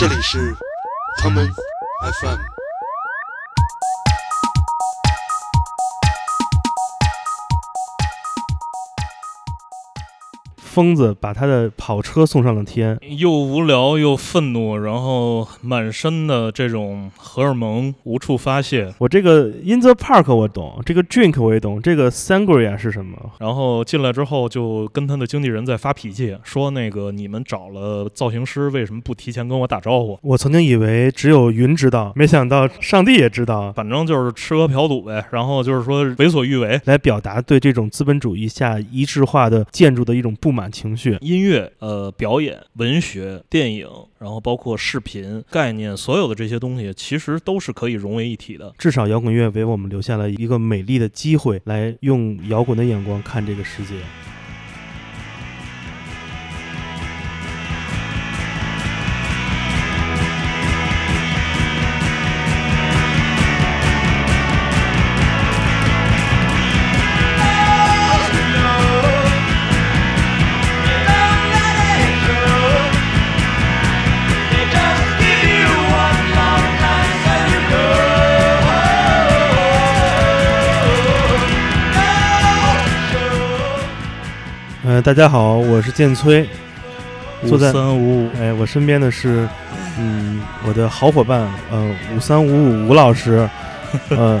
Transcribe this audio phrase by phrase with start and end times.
[0.00, 0.56] 这里是
[1.18, 1.46] 他们
[2.22, 2.59] ，FM。
[10.80, 18.90] 疯子把他的跑车送上了天，又无聊又愤怒，然后满身的这种荷尔蒙无处发泄。
[18.96, 23.14] 我这个 In the Park 我懂，这个 Drink 我也懂，这个 Sangria 是什么？
[23.40, 30.18] 然后进来之后就跟他的经纪人在发脾气，说那个你们找了造型师，为什么不提前跟我打招呼？
[30.22, 33.70] 我曾经以为只有云知道，没想到上帝也知道。
[33.72, 41.18] 反正就是吃喝嫖赌呗，然后就是说为所欲为，来表达对这种资本主义下一致化的建筑的一种不满情绪。
[41.20, 43.88] 音乐、呃，表演、文学、电影，
[44.18, 48.72] 然后包括视频概念，所有的这些东西其实都是可以融为一体的。
[48.78, 53.94] 至少摇滚乐为我们留下了一个美丽的机会，来用摇滚的眼光看这个世界。
[85.00, 86.46] 呃，大家好，我是剑崔，
[87.48, 89.48] 坐在三五五，哎，我身边的是，
[89.98, 93.48] 嗯，我的好伙伴，呃，五三五五吴老师，
[94.10, 94.38] 呃，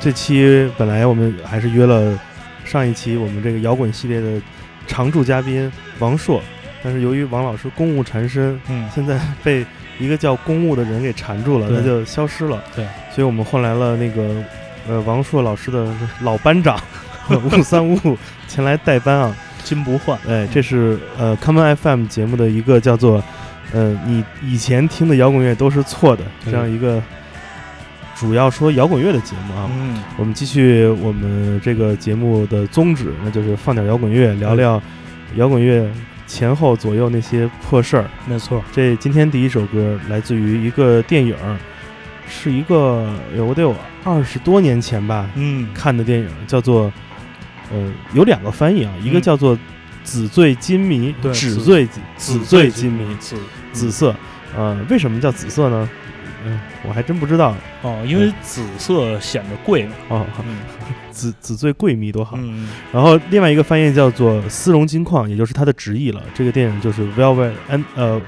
[0.00, 2.18] 这期本来我们还是约了
[2.64, 4.40] 上一期我们这个摇滚系列的
[4.86, 6.40] 常驻嘉宾王硕，
[6.82, 9.66] 但是由于王老师公务缠身，嗯，现在被
[9.98, 14.42] 一个叫公务的人给缠住了，他就消失了，对，所以我们换来了那个
[14.88, 16.80] 呃王硕老师的老班长
[17.28, 18.16] 五三五五
[18.48, 19.36] 前来代班啊。
[19.64, 20.18] 金不换。
[20.28, 23.22] 哎，这是呃 Common FM 节目的一个叫做
[23.72, 27.02] 呃你以前听的摇滚乐都是错的这样一个
[28.16, 29.70] 主要说摇滚乐的节目啊。
[29.72, 34.82] 嗯，我们继续我们这个节目的宗旨，那就是放点摇滚乐，聊聊
[35.36, 35.90] 摇滚乐
[36.26, 38.04] 前后左右那些破事儿。
[38.26, 38.62] 没错。
[38.72, 41.34] 这今天第一首歌来自于一个电影，
[42.28, 43.74] 是一个有得有
[44.04, 46.92] 二十多年前吧嗯，看的电影，叫做
[47.72, 49.56] 呃有两个翻译啊，一个嗯叫做
[50.04, 53.36] “紫醉金迷”，对紫纸醉紫醉金迷，紫
[53.72, 54.14] 紫色。
[54.56, 55.88] 呃，为什么叫紫色呢？
[56.44, 57.54] 嗯，我还真不知道。
[57.82, 59.92] 哦，因为紫色显得贵嘛。
[60.08, 60.56] 哦，嗯
[61.12, 62.36] 紫紫醉贵迷多好。
[62.40, 66.22] 嗯，然后另外一个翻译叫做“丝绒金矿”，也就是它的直译了。
[66.34, 68.20] 这个电影就是 Velvet and 呃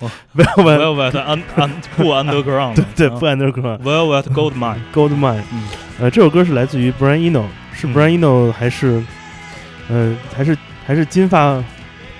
[0.00, 5.42] 哦 Velvet Velvet un un 不 underground，对不 underground Velvet Gold Mine，Gold Mine。
[5.52, 5.62] 嗯
[6.00, 7.44] 呃，这首歌是来自于 Brian Eno，
[7.92, 9.02] 是嗯 Brian Eno 还是
[9.88, 10.56] 呃还是
[10.86, 11.62] 还是金发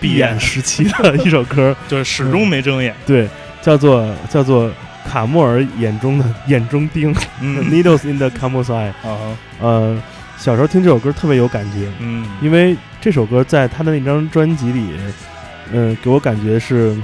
[0.00, 1.74] 闭眼时期的一首歌？
[1.88, 2.94] 就是始终没睁眼。
[3.06, 3.28] 对，
[3.62, 4.70] 叫做叫做
[5.10, 8.88] 卡莫尔眼中的眼中钉嗯， Needles in the Camel's Eye。
[9.02, 10.02] 啊，呃，
[10.36, 14.90] 小时候听这首歌特别有感觉，嗯，因为这首歌在他的那张专辑里，
[15.72, 16.94] 嗯、给我感觉是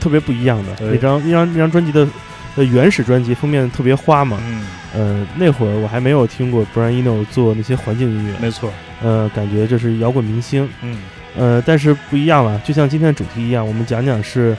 [0.00, 0.74] 特别不一样的。
[0.76, 2.06] 对那张那张那张专辑的
[2.56, 8.72] 的原始专辑封面特别花嘛，嗯，呃，那会儿我还没有听过 Brian Eno 做那些环境音乐，没错。
[9.02, 10.98] 呃，感觉这是摇滚明星，嗯
[11.36, 14.56] 呃，但是不一样了，就像今天的主题一样，我们讲讲是，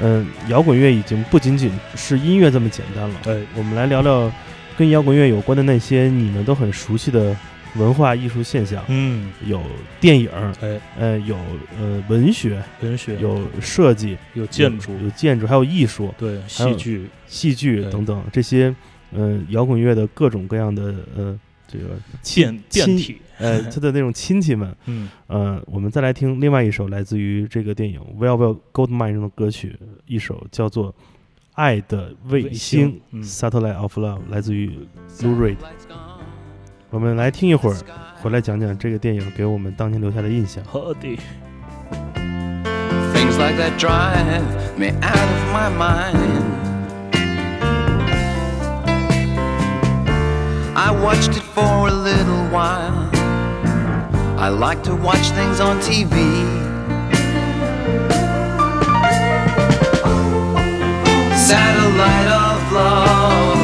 [0.00, 3.14] 嗯、摇滚乐已经不仅仅是音乐这么简单了。
[3.22, 4.32] 对，我们来聊聊
[4.76, 7.36] 跟摇滚乐有关的那些你们都很熟悉的
[7.74, 9.60] 文化艺术现象，嗯，有
[10.00, 11.36] 电影，哎，呃，有
[11.78, 18.74] 呃文学，文学有设计，有建筑有，有建筑，还有艺术、对，戏剧，戏剧等等这些，
[19.14, 23.18] 嗯、摇滚乐的各种各样的呃这个变亲变体。
[23.38, 24.72] 呃 他的那种亲戚们。
[24.86, 30.92] 嗯呃，我们再来听另外一首来自于这个电影《Well Well Goldmine》中的歌曲，一首叫做
[31.54, 34.70] 《爱的卫卫星 （Satellite of Love），来自于
[35.18, 35.56] Lou Reed。
[36.90, 37.76] 我们来听一会儿，
[38.20, 40.62] 回来讲讲这个电影给我们当年留下的印象。
[40.64, 41.00] 好的
[43.12, 44.42] ，Things like that drive
[44.78, 46.71] me out of my mind.
[50.84, 53.08] I watched it for a little while.
[54.36, 56.12] I like to watch things on TV.
[61.38, 63.58] Satellite of love.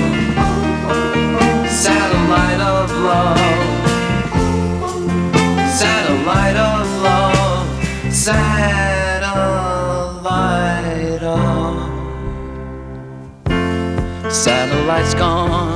[1.69, 3.39] Satellite of love.
[5.83, 8.15] Satellite of love.
[8.15, 8.69] Satellite.
[14.31, 15.68] Satellite's gone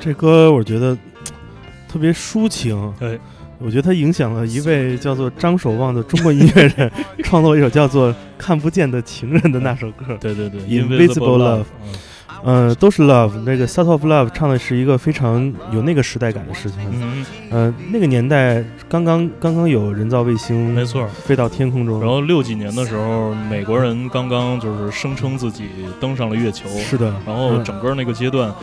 [0.00, 0.96] 这歌我觉得
[1.88, 3.18] 特别抒情，对，
[3.58, 6.90] 我觉得它影响了一位叫做张守望的中国音乐人，
[7.24, 10.16] 创作了一首叫做《看不见的情人》的那首歌。
[10.20, 11.92] 对对对 Invisible Love 嗯
[12.44, 13.32] 嗯，都是 Love。
[13.44, 16.78] 那个《Sort of Love》唱的是一个非常有那个时代感的事情。
[16.92, 21.04] 嗯，嗯，那个年代刚刚刚刚有人造卫星，没错。
[21.08, 22.00] 飞到天空中。
[22.00, 25.64] 然后六几年的时候，美国人刚刚就是声称自己
[26.00, 27.12] 登上了月球，是的。
[27.26, 28.54] 然后嗯整个那个阶段，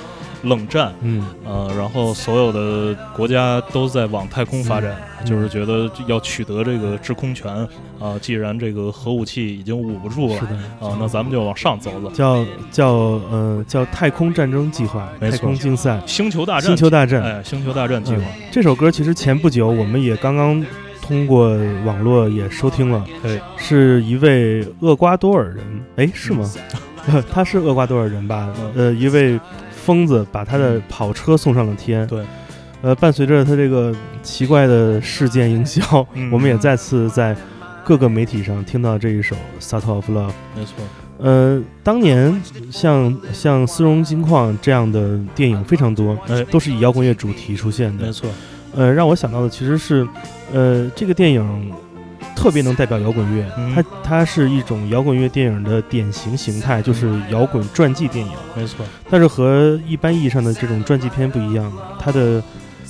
[0.45, 7.51] 冷战，嗯呃，然后所有的国家都在往太空发展，嗯就是觉得要取得这个制空权
[7.99, 10.55] 啊、既然这个核武器已经捂不住了是的。
[10.79, 12.09] 啊、那咱们就往上走走。
[12.11, 12.91] 叫叫
[13.31, 17.23] 呃叫太空战争计划，没太空竞赛，星球大战，星球大战。
[17.23, 20.63] 哎，星球大战计划，嗯这首歌其实前不久我们也刚刚
[21.01, 25.63] 通过网络也收听了，对，是一位厄瓜多尔人，
[25.95, 26.47] 哎，是吗？
[27.31, 28.51] 他是厄瓜多尔人吧？
[28.59, 29.39] 嗯呃，一位
[29.85, 32.07] 疯子把他的跑车送上了天。
[32.07, 32.25] 对。
[32.81, 33.91] 呃，伴随着他这个
[34.21, 37.35] 奇怪的事件营销，嗯我们也再次在
[37.83, 40.27] 各个媒体上听到这一首《Sort of Love》。
[40.55, 40.73] 没错，
[41.17, 42.39] 呃，当年
[42.69, 48.11] 像像《丝绒金矿》这样的电影非常多，哎，都是以摇滚乐主题出现的没。
[48.11, 48.29] 错，
[48.75, 50.07] 呃，让我想到的其实是，
[50.53, 51.71] 呃，这个电影
[52.35, 58.31] 特别能代表摇滚乐，嗯它它是一种摇滚乐电影的典型形态，就是摇滚传记电影。
[58.55, 62.43] 没错，但是和一般意义上的这种传记片不一样，它的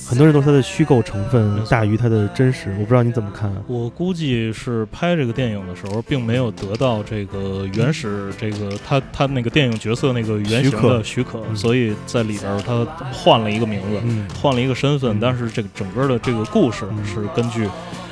[0.04, 2.70] 很多人都说它的虚构成分大于它的真实。
[2.78, 3.56] 我不知道你怎么看啊？
[3.66, 17.68] 我估计是拍这个电影的时候，并没有得到这个原始这个他他那个电影角色那个原型的许可，嗯所以在里边儿他换了一个名字，嗯换了一个身份，嗯但是这个整个的这个故事嗯是根据。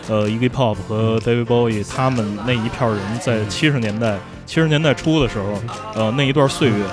[0.09, 5.61] 呃，Iggy Pop 和 David Bowie 他们那一票人在七十年代七十年代初的时候，
[5.95, 6.85] 呃，那一段岁月，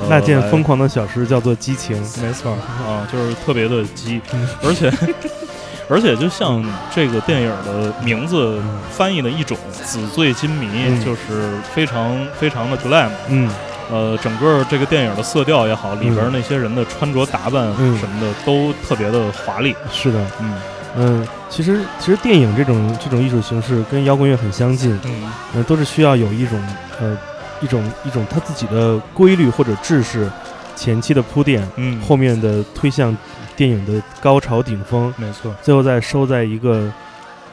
[0.00, 1.96] 呃、那件疯狂的小事叫做激情。
[2.22, 2.56] 没错儿
[2.86, 4.92] 啊，就是特别的激嗯，而且
[5.90, 6.64] 而且就像
[6.94, 8.58] 这个电影的名字
[8.90, 13.10] 翻译的一种“纸醉金迷”，嗯就是非常非常的 glam。
[13.28, 13.50] 嗯
[13.90, 19.74] 呃，整个这个电影的色调也好，里边那些人的穿着打扮嗯什么的都特别的华丽。
[19.92, 20.54] 是的，嗯
[20.96, 26.62] 嗯，其实其实电影这种这种艺术形式跟摇滚乐很相近，嗯，嗯，都是需要有一种
[27.00, 27.16] 呃
[27.60, 30.30] 一种一种它自己的规律或者制式，
[30.76, 33.16] 前期的铺垫，嗯，后面的推向
[33.56, 35.54] 电影的高潮顶峰，没错。
[35.62, 36.92] 最后再收在一个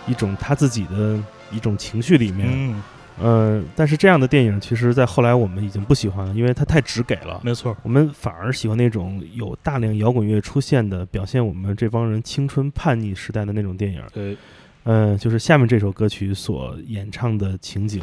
[0.05, 1.17] 一种他自己的
[1.51, 2.47] 一种情绪里面。
[2.51, 2.83] 嗯，
[3.21, 7.39] 呃，但是这样的电影，其实在后来我们已经不喜欢了，因为它太直给了。
[7.43, 7.75] 没错。
[7.83, 14.01] 我们反而喜欢那种有大量摇滚乐出现的，表现我们这帮人青春叛逆时代的那种电影。
[14.13, 14.37] 对，
[14.83, 18.01] 嗯、就是下面这首歌曲所演唱的情景，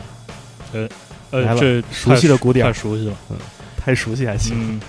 [0.73, 0.89] 来
[1.31, 3.17] 呃，了这熟悉的鼓点太熟悉了。
[3.31, 3.37] 嗯
[3.79, 4.81] 太熟悉还行，嗯，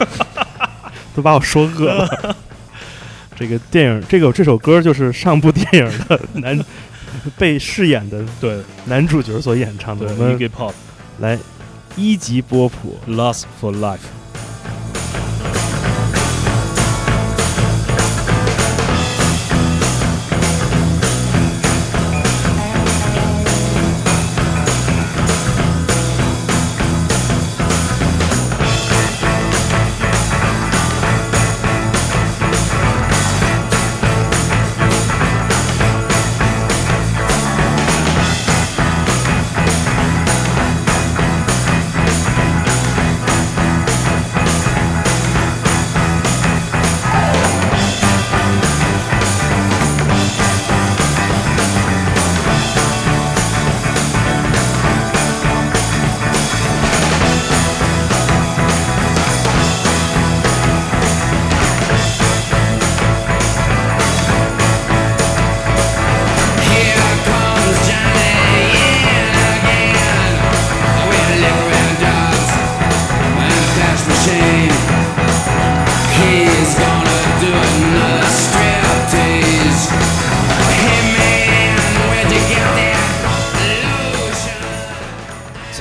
[1.16, 2.36] 都把我说饿了。
[3.34, 6.54] 这个电影，这个这首歌就是上部电影的男
[7.38, 10.06] 被饰演的对男主角所演唱的。
[10.06, 10.72] 对我们，Iggy Pop。
[11.18, 11.38] 来
[11.96, 12.96] 一级波普。
[13.08, 13.98] Lost for Life。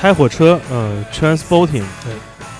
[0.06, 2.14] 拆火车，呃，transporting，对，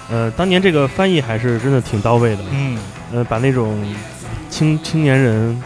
[0.10, 2.76] 呃，当年这个翻译还是真的挺到位的，嗯，
[3.14, 3.80] 呃，把那种
[4.50, 5.62] 青青年人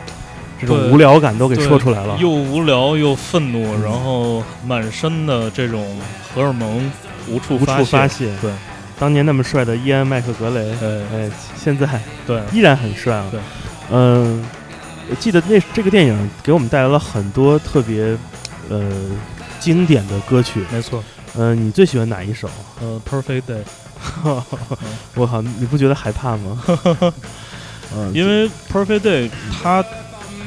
[0.60, 2.18] 这种无聊感都给说出来了。
[2.20, 5.98] 又无聊又愤怒，嗯然后满身的这种
[6.36, 6.92] 荷尔蒙
[7.30, 8.30] 无处无处发泄。
[8.42, 8.52] 对，
[9.00, 11.88] 当年那么帅的伊恩·麦克格雷，对哎，现在
[12.28, 13.26] 对，依然很帅啊。
[13.32, 13.40] 对，
[13.90, 14.46] 嗯、
[15.10, 18.18] 我记得那这个电影给我们带来了很多特别
[18.68, 18.82] 呃
[19.62, 20.66] 经典的歌曲。
[20.74, 21.02] 没错。
[21.42, 22.50] 嗯、你最喜欢哪一首？
[22.82, 23.64] 呃，Perfect Day，
[25.16, 26.62] 我靠，你不觉得害怕吗？
[27.96, 29.30] 嗯， 因为 Perfect Day
[29.64, 29.84] 它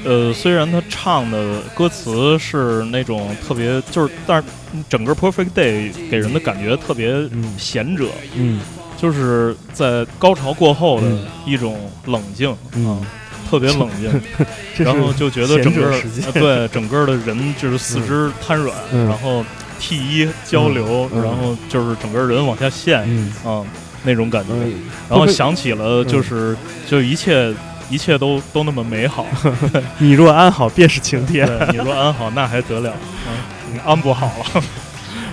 [0.05, 4.49] 呃，虽然他唱的歌词是那种特别，就是，但是
[4.89, 7.55] 整个 Perfect Day 给人的感觉特别嗯。
[7.57, 8.61] 贤者，嗯。
[9.01, 11.25] 就是在高潮过后的嗯。
[11.47, 13.01] 一种冷静，嗯，
[13.49, 14.21] 特别冷静，
[14.85, 16.01] 然后就觉得整个
[16.35, 19.09] 对整个的人就是四肢瘫软，嗯。
[19.09, 19.45] 然后
[19.79, 23.33] 涕衣交流，然后就是整个人往下陷，嗯。
[23.45, 23.65] 啊、
[24.05, 24.53] 那种感觉。
[24.53, 24.73] 嗯，
[25.09, 26.57] 然后想起了就是、
[26.89, 27.55] 就一切
[27.89, 29.27] 一切都都那么美好，
[29.99, 31.47] 你若安好，便是晴天。
[31.71, 32.93] 你若安好，那还得了？
[33.29, 34.27] 嗯，你安不好。
[34.55, 34.63] 了，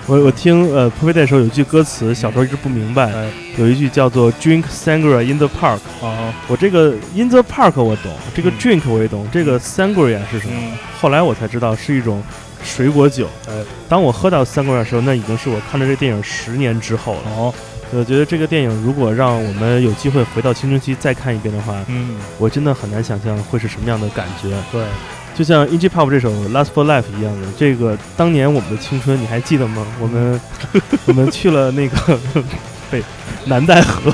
[0.06, 3.30] 我我听呃 Day 的时候有一句歌词，小时候一直不明白，哎。
[3.56, 5.80] 有一句叫做 Drink sangria in the park。
[6.00, 8.52] 啊，我这个 in the park 我懂，这个嗯。
[8.58, 10.54] drink 我也懂，这个 sangria 是什么？
[10.54, 12.22] 嗯，后来我才知道是一种
[12.64, 13.26] 水果酒。
[13.48, 13.54] 哎，
[13.88, 17.22] 当我喝到 sangria 的时候，那已经是我看了这电影十年之后了。
[17.36, 17.54] 哦，
[17.92, 24.50] 我觉得这个电影如果让我们有机会回到青春期再看一遍的话，嗯，我真的很难想象会是什么样的感觉。
[24.70, 24.84] 对，
[25.34, 29.86] 就像 i n g Pop 这首《Last for Life》一样的，这个当年我们的青春你还记得吗？
[30.00, 30.40] 我们
[31.06, 32.18] 我们去了那个
[32.90, 33.02] 北
[33.46, 34.12] 南戴河，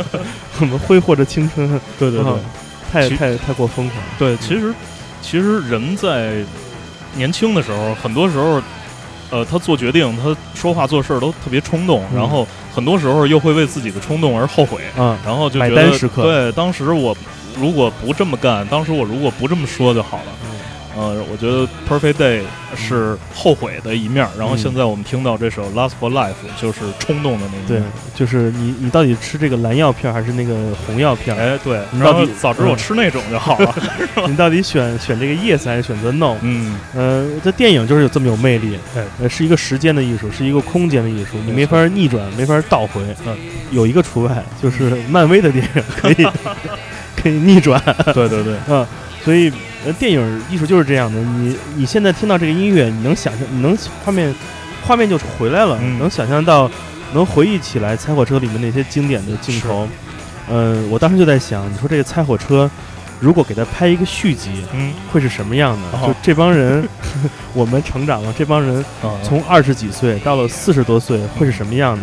[0.60, 2.38] 我们挥霍着青春，对对对啊
[2.90, 4.02] 太太太过疯狂。
[4.18, 4.72] 对，其实
[5.20, 6.44] 其实人在
[7.16, 8.60] 年轻的时候，很多时候。
[9.30, 17.16] 呃，他做决定，他说话做事都特别冲动，嗯然后很多时候又会为自己的冲动而后悔，嗯，然后就觉得单时刻对，当时我
[17.58, 20.24] 如果不这么干，当时我如果不这么说就好了。
[20.96, 22.42] 呃，我觉得 Perfect Day
[22.76, 27.82] 是后悔的一面儿，然后嗯现在我们听到这首 Last for Life 就是冲动的那一对。，
[28.14, 30.54] 就是你你到底吃这个蓝药片还是那个
[30.86, 31.40] 红药片儿？
[31.40, 33.74] 哎，对，你到底早知我嗯吃那种就好了。
[34.28, 36.36] 你到底选选这个 yes 还是选择 no？
[36.42, 43.00] 嗯，呃，这电影就是有这么有魅力，哎呃，是一个时间的艺术，是一个空间的艺术，你没法逆转，没法倒回。
[43.26, 43.36] 嗯，
[43.72, 46.26] 有一个除外，就是漫威的电影可以
[47.20, 47.82] 可以逆转
[48.14, 48.86] 对对对，嗯。
[49.24, 49.50] 所以，
[49.84, 51.20] 呃，电影艺术就是这样的。
[51.20, 54.34] 你你现在听到这个音乐，你能想象，你能画面
[54.86, 56.70] 画面就回来了，嗯能想象到，
[57.12, 59.88] 能回忆起来《猜火车》里面那些经典的镜头。
[60.50, 62.66] 嗯、我当时就在想，你说这个《猜火车》
[63.20, 65.98] 如果给他拍一个续集，嗯，会是什么样的？
[65.98, 66.86] 哦就这帮人，
[67.54, 72.02] 我们成长了，这帮人啊从二十几岁到了四十多岁，会是什么样的？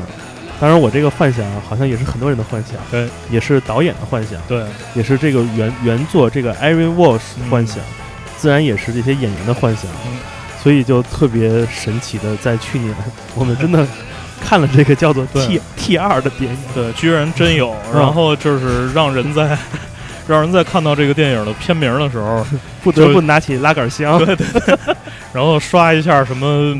[0.62, 4.64] 当然，我这个幻想好像也是很多人的幻想，对，也是导演的幻想，对，
[4.94, 7.80] 也是这个原原作这个 Aaron Walsh 的幻想，
[8.38, 10.20] 自然也是这些演员的幻想，嗯。
[10.62, 12.94] 所以就特别神奇的，在去年
[13.34, 13.84] 我们真的
[14.40, 17.76] 看了这个叫做 T T 二的电影，对，居然真有。
[17.92, 19.58] 然后就是让人在
[20.28, 22.46] 让人在看到这个电影的片名的时候，
[22.84, 24.96] 不得不拿起拉杆箱，对对对，
[25.34, 26.78] 然后刷一下什么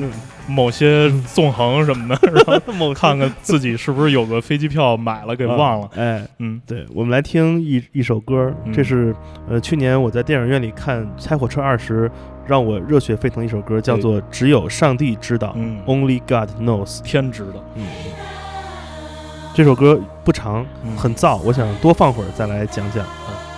[0.52, 5.90] 某些纵横什么的， 然后某看看自己是不是有个飞机票买了给忘了。
[5.96, 9.16] 哎，嗯对，我们来听一一首歌，嗯这是
[9.50, 12.12] 呃去年我在电影院里看《猜火车二》时
[12.46, 17.02] 让我热血沸腾的一首歌，叫做《只有上帝知道》嗯，，Only God knows。
[17.02, 17.64] 天知道。
[17.76, 17.86] 嗯，
[19.54, 23.06] 这首歌不长，嗯很燥，我想多放会儿再来讲讲。
[23.06, 23.51] It's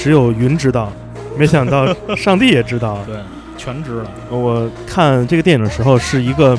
[0.00, 0.90] 只有云知道，
[1.36, 2.98] 没想到上帝也知道。
[3.06, 3.16] 对，
[3.58, 4.04] 全知道。
[4.30, 6.58] 我看这个电影的时候是一个，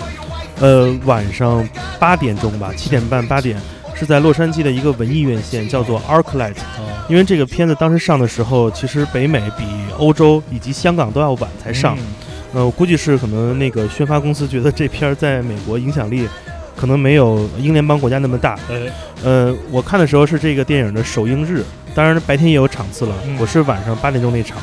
[0.59, 1.67] 呃，晚上
[1.99, 3.57] 八点钟吧，七点半八点，
[3.95, 6.59] 是在洛杉矶的一个文艺院线，叫做 ArcLight。
[6.59, 9.65] 啊，因为这个片子当时上的时候，其实北美比
[9.97, 11.97] 欧洲以及香港都要晚才上。
[11.97, 12.05] 嗯
[12.53, 16.27] 呃，我估计是可能那个宣发公司觉得这片儿在美国影响力
[16.75, 18.59] 可能没有英联邦国家那么大。
[18.69, 18.91] 哎，
[19.23, 23.15] 呃，我看的时候是这个电影的首映日，当然白天也有场次了。
[23.25, 24.57] 嗯我是晚上八点钟那场，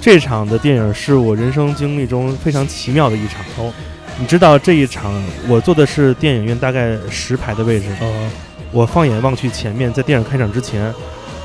[0.00, 3.40] 这场的电影是我人生经历中非常奇妙的一场。
[3.58, 3.72] 哦，
[4.18, 5.12] 你知道这一场
[5.48, 8.30] 我坐的是电影院大概十排的位置，哦，
[8.70, 10.92] 我放眼望去前面，在电影开场之前，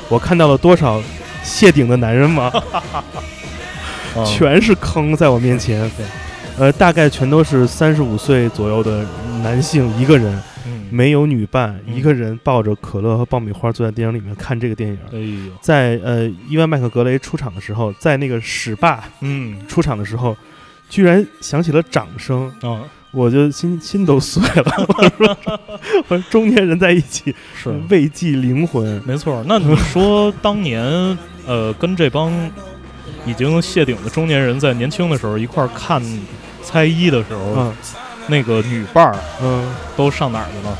[0.08, 1.02] 我看到了多少
[1.42, 2.50] 谢顶的男人吗？
[2.72, 3.04] 啊
[4.24, 5.90] 全是坑在我面前。
[6.58, 9.06] 呃，大概全都是三十五岁左右的
[9.44, 10.42] 男性，一个人嗯，
[10.90, 14.98] 没有女伴，嗯一个人抱着可乐和爆米花坐在电影里面看这个电影。
[15.12, 20.36] 哎呦，在呃，伊万麦克格雷出场的时候，在那个史霸嗯出场的时候，
[20.88, 24.72] 居然响起了掌声，啊，我就心心都碎了。
[24.88, 25.60] 我说，
[26.08, 29.02] 我说中年人在一起是慰藉灵魂。
[29.06, 29.44] 没错。
[29.46, 30.82] 那你说当年
[31.46, 32.32] 呃，跟这帮
[33.26, 36.02] 已经谢顶的中年人在年轻的时候一块儿看
[36.62, 37.72] 猜一的时候，嗯
[38.28, 39.64] 那个女伴儿嗯，
[39.96, 40.76] 都上哪儿去了？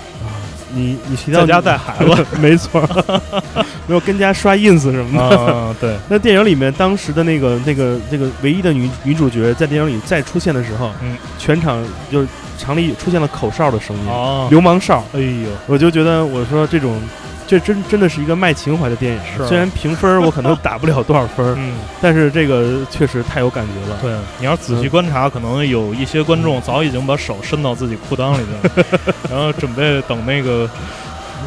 [0.71, 2.87] 你你提到在家带孩子 没错，
[3.89, 5.39] 没有跟家刷 ins 什么的。
[5.53, 12.29] 啊，对， 那电影里面当时的那个那个那个唯一的女女主角在电影里再出现的时候，嗯，全场就是
[12.59, 17.01] 场里出现了口哨的声音，啊，流氓哨，哎呦，我就觉得我说这种。
[17.49, 23.99] 这真真的是一个卖情怀的电影，虽然评分我可能打不了多少分，嗯， 但是这个确实太有感觉了。
[24.03, 28.87] 对，你要仔细观察，可能有一些观众早已经把手伸到自己裤裆里去了，
[29.33, 30.69] 然后准备等那个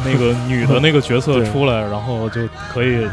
[0.04, 2.40] 那个女的那个角色出来，然后就
[2.74, 3.06] 可以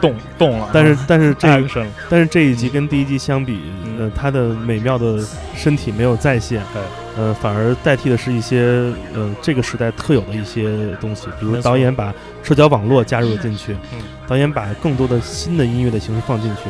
[0.00, 0.68] 动动了。
[0.72, 5.18] 但是但是这了但是这一集跟第一集相比，嗯呃，他的美妙的
[5.56, 6.82] 身体没有再现，对，
[7.16, 12.14] 呃，反而代替的是一些呃这个时代特有的一些东西，比如导演把
[12.46, 13.98] 社交网络加入了进去，嗯
[14.28, 16.62] 导演把更多的新的音乐的形式放进去，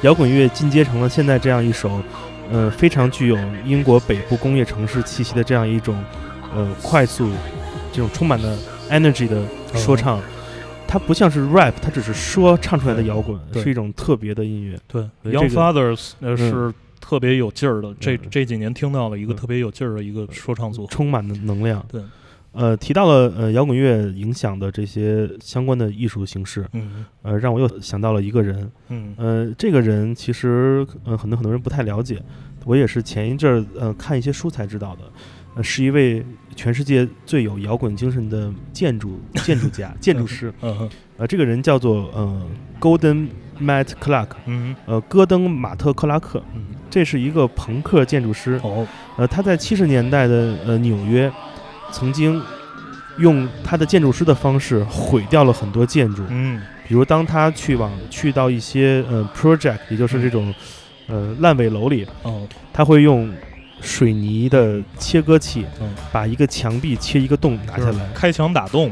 [0.00, 2.02] 摇滚乐进阶成了现在这样一首，
[2.50, 6.02] 呃，非常具有英国北部工业城市气息的这样一种，
[6.54, 7.30] 呃，快速，
[7.92, 8.56] 这种充满了
[8.90, 9.42] energy 的
[9.74, 10.18] 说唱。
[10.86, 14.80] 它不像是 rap，它只是说唱出来的摇滚，是一种特别的音乐。
[14.86, 20.88] 对，Young Fathers 是特别有劲儿的，这嗯这几年听到了一个嗯特别有劲儿的一个说唱组合。
[20.90, 21.84] 充满了能量。
[21.92, 22.00] 对，
[22.52, 28.70] 呃，提到了呃摇滚乐影响的这些相关的艺术形式，嗯呃，让我又想到了一个人。
[28.88, 32.20] 嗯呃，这个人其实呃很多很多人不太了解，
[32.64, 35.02] 我也是前一阵儿呃看一些书才知道的。
[35.54, 40.52] 呃，是一位全世界最有摇滚精神的建筑建筑家、建筑师。
[40.62, 42.46] 嗯呃，这个人叫做呃
[42.80, 43.28] Golden
[43.60, 46.42] Matt Clark，嗯呃，戈登马特克拉克。
[46.54, 48.60] 嗯，这是一个朋克建筑师。
[48.62, 51.32] 哦，呃，他在七十年代的呃纽约，
[51.90, 52.40] 曾经
[53.18, 56.22] 用他的建筑师的方式毁掉了很多建筑。
[56.28, 60.54] 嗯比如当他去往去到一些呃 project，也就是这种
[61.06, 63.30] 呃烂尾楼里，哦，他会用
[63.82, 68.08] 水泥的切割器嗯，把一个墙壁切一个洞拿下来。
[68.14, 68.90] 开墙打洞。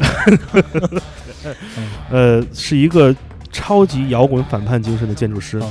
[2.10, 3.16] 呃，是一个
[3.50, 5.58] 超级摇滚反叛精神的建筑师。
[5.58, 5.66] 啊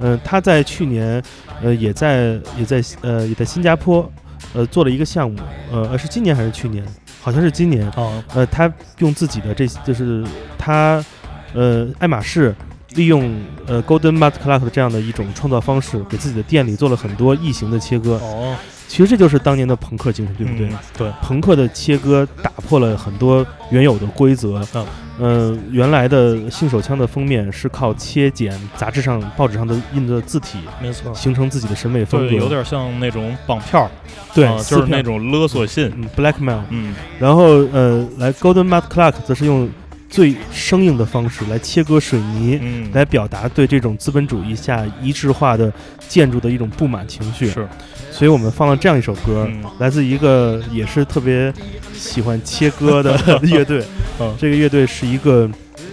[0.00, 1.22] 嗯、他在去年
[1.60, 4.10] 呃也在也在呃也在新加坡
[4.54, 5.38] 呃做了一个项目，
[5.70, 6.84] 呃是今年还是去年？
[7.20, 7.88] 好像是今年。
[7.96, 10.24] 哦呃，他用自己的这就是
[10.56, 11.04] 他
[11.52, 12.54] 呃爱马仕
[12.94, 18.14] 利用呃 Golden Matt Clark 的这样的一种创造方式，给自己的店里做了很多异形的切割。
[18.22, 18.56] 哦，
[18.88, 20.66] 其实这就是当年的朋克精神，对不对？
[20.66, 24.66] 嗯对，朋克的切割打破了很多原有的规则。
[24.74, 24.86] 嗯
[25.20, 31.12] 呃，原来的性手枪的封面是靠切剪杂志上、报纸上的印的字体，没错。
[31.12, 32.32] 形成自己的审美风格。
[32.36, 33.90] 有点像那种绑票，
[34.32, 35.92] 对，啊就是那种勒索信。
[35.96, 36.60] 嗯 blackmail。
[36.70, 39.68] 嗯然后呃，来 Golden Matt Clark 则是用
[40.08, 45.72] 最生硬的方式来切割水泥，嗯，来表达对这种资本主义下一致化的
[46.08, 47.48] 建筑的一种不满情绪。
[47.50, 47.68] 是，
[48.10, 51.52] 所以我们放了这样一首歌，嗯来自一个也是特别
[51.94, 53.84] 喜欢切歌的 乐队。
[54.20, 55.48] 嗯这个乐队是一个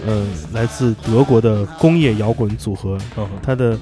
[0.06, 3.78] 呃来自德国的工业摇滚组合，嗯它的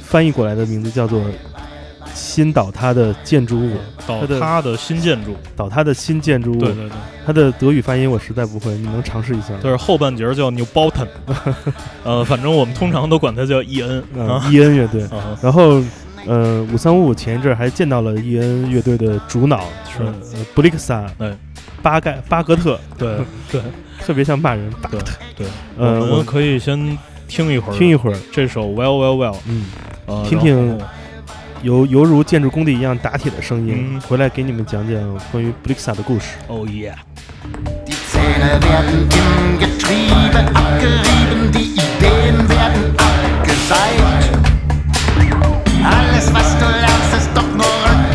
[0.00, 1.20] 翻译过来的名字叫做
[2.14, 5.36] “新倒塌的建筑物”，倒塌的新建筑。
[5.56, 6.58] 倒塌的新建筑物。
[6.58, 9.60] 对对对，它的德语发音我实在不会，你能尝试一下吗？
[9.62, 11.08] 就是后半截叫 New Bolton，
[12.04, 14.48] 呃，反正我们通常都管它叫 E N 嗯啊。
[14.50, 15.02] 伊恩乐队。
[15.12, 15.82] 啊，然后，
[16.26, 21.32] 呃，五三五五前一阵儿还见到了伊恩乐队的主脑是呃布里克萨，哎，
[21.82, 23.18] 巴盖巴格特，对
[23.52, 23.60] 对
[24.00, 24.70] 特别像骂人。
[24.82, 25.00] 巴对
[25.36, 25.46] 对，
[25.78, 26.96] 呃，我我们可以先
[27.28, 29.64] 听一会儿，听一会儿，这首 Well Well Well，嗯，
[30.06, 30.78] 呃，听听
[31.62, 36.36] 犹犹如建筑工地一样打铁的声音，嗯回来给你们讲讲关于布里克萨的故事。
[36.48, 44.13] Oh yeah，Zähne werden im Getriebe abgerieben, die Ideen werden abgeseilt.
[45.84, 47.64] Alles, was du lernst, ist doch nur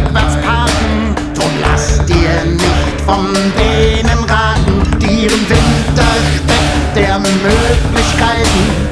[0.04, 1.16] rückwärts parken.
[1.36, 3.28] Drum lass dir nicht von
[3.58, 8.89] denen raten, die ihren Winterspeck der Möglichkeiten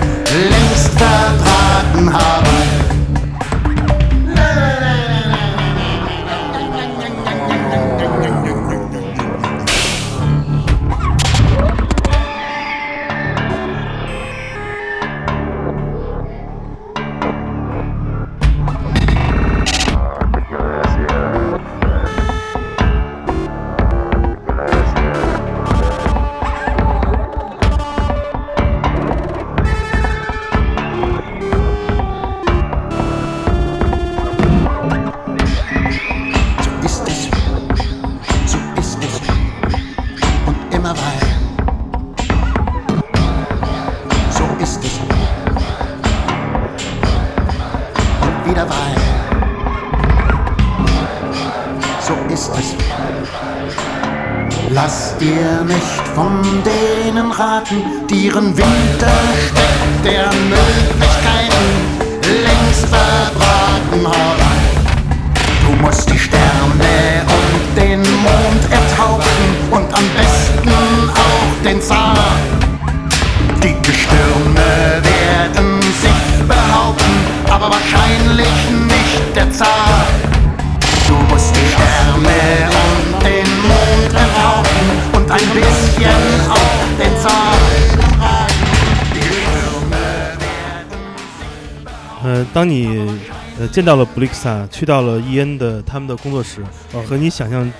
[93.78, 97.72] 见到了布利克萨，去到了伊恩的他们的工作室，嗯和你想象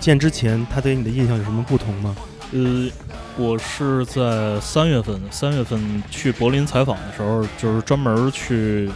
[0.00, 2.16] 见之前，他对你的印象有什么不同吗？
[2.54, 2.90] 呃，
[3.36, 8.90] 我是在三月份，三月份去柏林采访的时候，就是专门去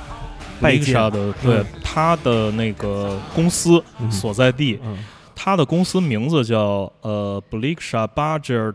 [0.59, 0.95] 拜见。
[1.11, 1.67] 的，对、嗯。
[1.85, 4.11] 他的那个公司嗯。
[4.11, 5.05] 所在地，嗯。
[5.35, 8.75] 他的公司名字叫呃 l i k s h a Budget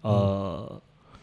[0.00, 0.80] 呃、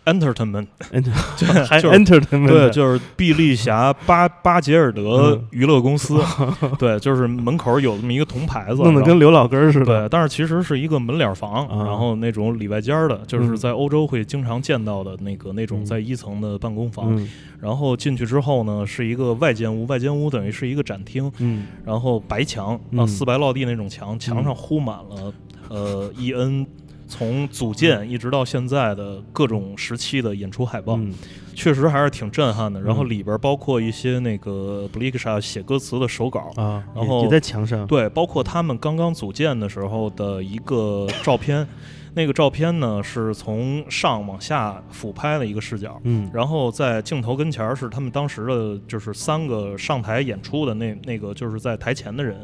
[0.08, 1.12] Entertainment，，enter
[1.68, 6.18] 还就是 entertainment，对，就是毕利侠巴巴杰尔德嗯娱乐公司，
[6.80, 9.86] 对，就是门口有这么一个铜牌子，弄得跟刘老根儿似的。
[9.86, 17.14] 对，但是其实是一个门脸房，啊然后那种里外间儿的，就是嗯在欧洲会经常见到的那个那种嗯在一层的办公房。
[17.16, 25.34] 嗯然后进去之后呢，是一个外间屋，外间屋等于是一个展厅，嗯然后白墙啊，嗯四白落地那种墙，墙上糊满了
[25.70, 26.66] 呃伊恩。
[27.08, 31.14] 从组建一直到现在的各种时期的演出海报，嗯
[31.56, 32.80] 确实还是挺震撼的。
[32.82, 37.88] 然后嗯里边包括一些那个布利克莎写歌词的手稿，啊，然后也也在墙上。
[37.88, 41.68] 对，包括他们刚刚组建的时候的一个照片，
[42.14, 52.38] 那个照片呢是从上往下俯拍的一个视角，嗯然后在镜头跟前儿是他们当时的就是三个上台演出的那那个就是在台前的人，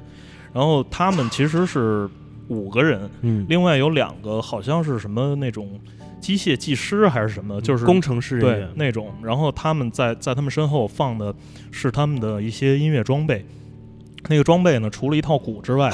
[0.53, 2.09] 然后他们其实是
[2.47, 5.79] 五个人，嗯，另外有两个好像是什么那种
[6.19, 8.67] 机械技师还是什么，就是工程师对。
[8.75, 11.33] 那种，然后他们在在他们身后放的
[11.71, 13.45] 是他们的一些音乐装备，
[14.29, 15.91] 那个装备呢，除了一套鼓之外，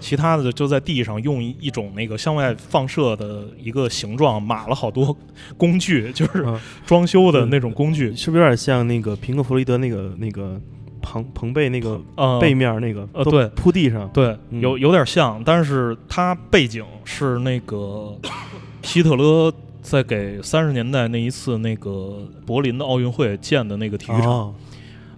[0.00, 5.16] 其他的就在地上用一一种那个向外放射的一个形状码了好多
[5.56, 6.60] 工具，就是嗯。
[6.84, 10.60] 装修的那种工具，是不是有点像那个平克·弗洛伊德那个那个
[11.04, 14.08] 庞庞贝那个呃，背面那个呃对铺地上？
[14.14, 18.16] 对，嗯有有点像，但是它背景是那个
[18.82, 24.30] 希特勒在给三十年代那一次那个柏林的奥运会建的那个体育场。
[24.30, 24.54] 哦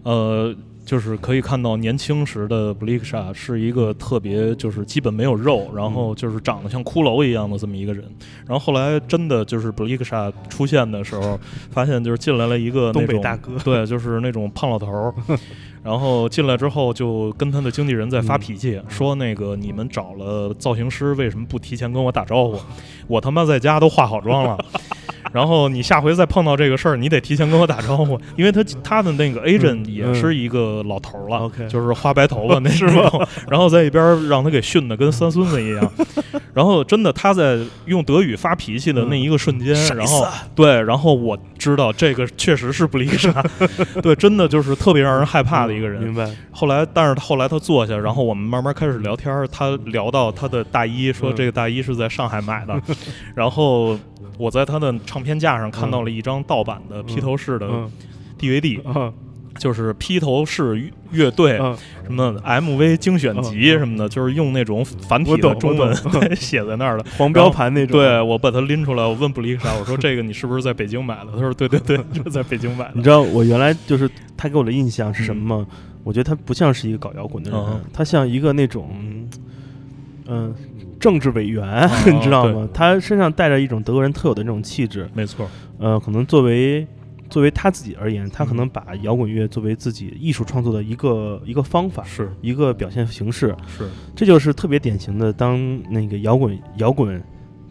[0.03, 8.05] 呃，就是可以看到年轻时的布利克莎是一个特别就是基本没有肉，然后就是长得像骷髅一样的这么一个人。
[8.46, 11.37] 然后后来真的就是布利克莎出现的时候，
[11.72, 15.12] 发现就是进来了一个那种东北大哥对，就是那种胖老头儿。
[15.87, 22.59] 然后进来之后就跟他的经纪人在发脾气，说那个你们找了造型师，为什么不提前跟我打招呼？
[23.07, 24.59] 我他妈在家都化好妆了。
[25.33, 35.92] 然后你下回再碰到这个事儿，你得提前跟我打招呼，因为他他的那个 agent 嗯也是一个老头儿了就是花白头发 那种，然后在一边让他给训的跟三孙子一样。
[36.57, 43.45] 然后真的他在用德语发脾气的那一个瞬间，嗯然后对，然后我知道这个确实是布利克莎，
[44.01, 46.03] 对，真的就是特别让人害怕的一个人。
[46.03, 46.35] 明白？
[46.51, 49.47] 后来，但是后来他坐下，然后我们慢慢开始聊天儿。
[49.49, 52.75] 他聊到他的大衣，说嗯这个大衣是在上海买的。
[53.37, 53.99] 然后
[54.38, 57.92] 我在他的唱片架上看到了一张盗版的披头士的嗯
[58.40, 59.12] DVD，、啊
[59.59, 65.95] 就是披头士乐队啊什么 MV 精选集什么的，就是用那种繁体的中文
[66.37, 67.05] 写在那儿的。
[67.16, 67.99] 黄标盘那种。
[67.99, 71.33] 对，我把它拎出来，我问布丽莎，我说这个你是不是在北京买的？
[71.33, 72.92] 他说对对对，就在北京买的。
[72.95, 75.66] 你知道我原来就是他给我的印象是什么吗？
[76.05, 78.90] 我觉得他不像是一个搞摇滚的人，嗯他像一个那种
[80.29, 80.53] 嗯、
[80.99, 82.69] 政治委员，哦 你知道吗？
[82.75, 85.09] 他身上带着一种德国人特有的那种气质。
[85.14, 86.87] 没错，呃，可能作为
[87.29, 93.55] 作为他自己而言，他可嗯能把摇滚乐作为自己艺术创作的一个一个方法，是一个表现形式。
[93.67, 97.23] 是，这就是特别典型的，当那个摇滚摇滚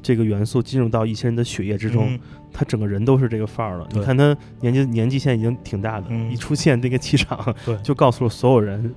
[0.02, 2.20] 这个元素进入到一些人的血液之中，嗯
[2.54, 3.88] 他整个人都是这个范儿了。
[3.92, 8.94] 你看他年纪年纪现在已经挺大的，嗯一出现那个气场，对就告诉了所有人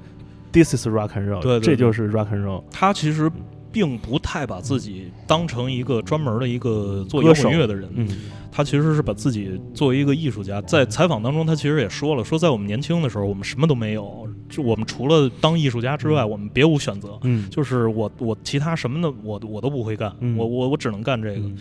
[0.52, 2.62] ，This is rock and roll，对对对这就是 rock and roll。
[2.70, 3.30] 他其实
[3.72, 8.08] 并不太把自己当成一个专门的一个做摇滚乐的人，嗯。
[8.50, 10.60] 他其实是把自己作为一个艺术家。
[10.62, 17.16] 在采访当中，他其实也说了，说在我们年轻的时候，我们什么都没有，就我们除了当艺术家之外，我们别无选择。
[17.22, 20.36] 嗯，就是我我其他什么的我我都不会干，嗯。
[20.36, 21.40] 我我我只能干这个。
[21.40, 21.56] 嗯。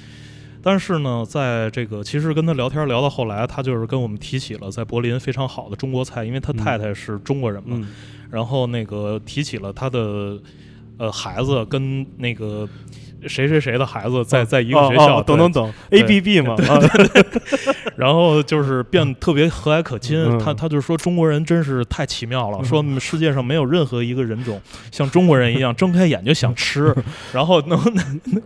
[0.64, 7.88] 但是呢，在这个其实跟他聊天聊到后来，他就是跟我们提起了在柏林非常好的中国菜，因为他嗯太太是中国人嘛，嗯。
[8.32, 10.40] 然后那个提起了他的
[10.98, 12.68] 呃孩子跟那个
[13.28, 16.80] 谁谁谁的孩子在在一个学校，哦哦懂懂懂对，A B B 嘛，啊
[17.98, 20.18] 然后就是变特别和蔼可亲。
[20.24, 26.96] 嗯他他就说中国人真是太奇妙了，说世界上没有任何一个人种像中国人一样睁开眼就想吃，
[27.34, 27.80] 然后能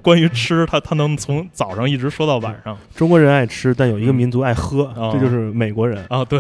[0.02, 6.04] 关于吃，他他能从早上一直说到晚上中国人爱吃，但有一个民族爱喝，哦这就是美国人。
[6.10, 6.40] 啊，对，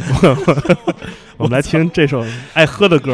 [1.37, 3.13] 我们来听这首爱喝的歌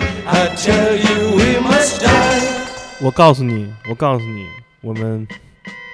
[0.33, 2.61] I tell you we must die.
[3.01, 4.45] 我告诉你，我告诉你，
[4.79, 5.27] 我们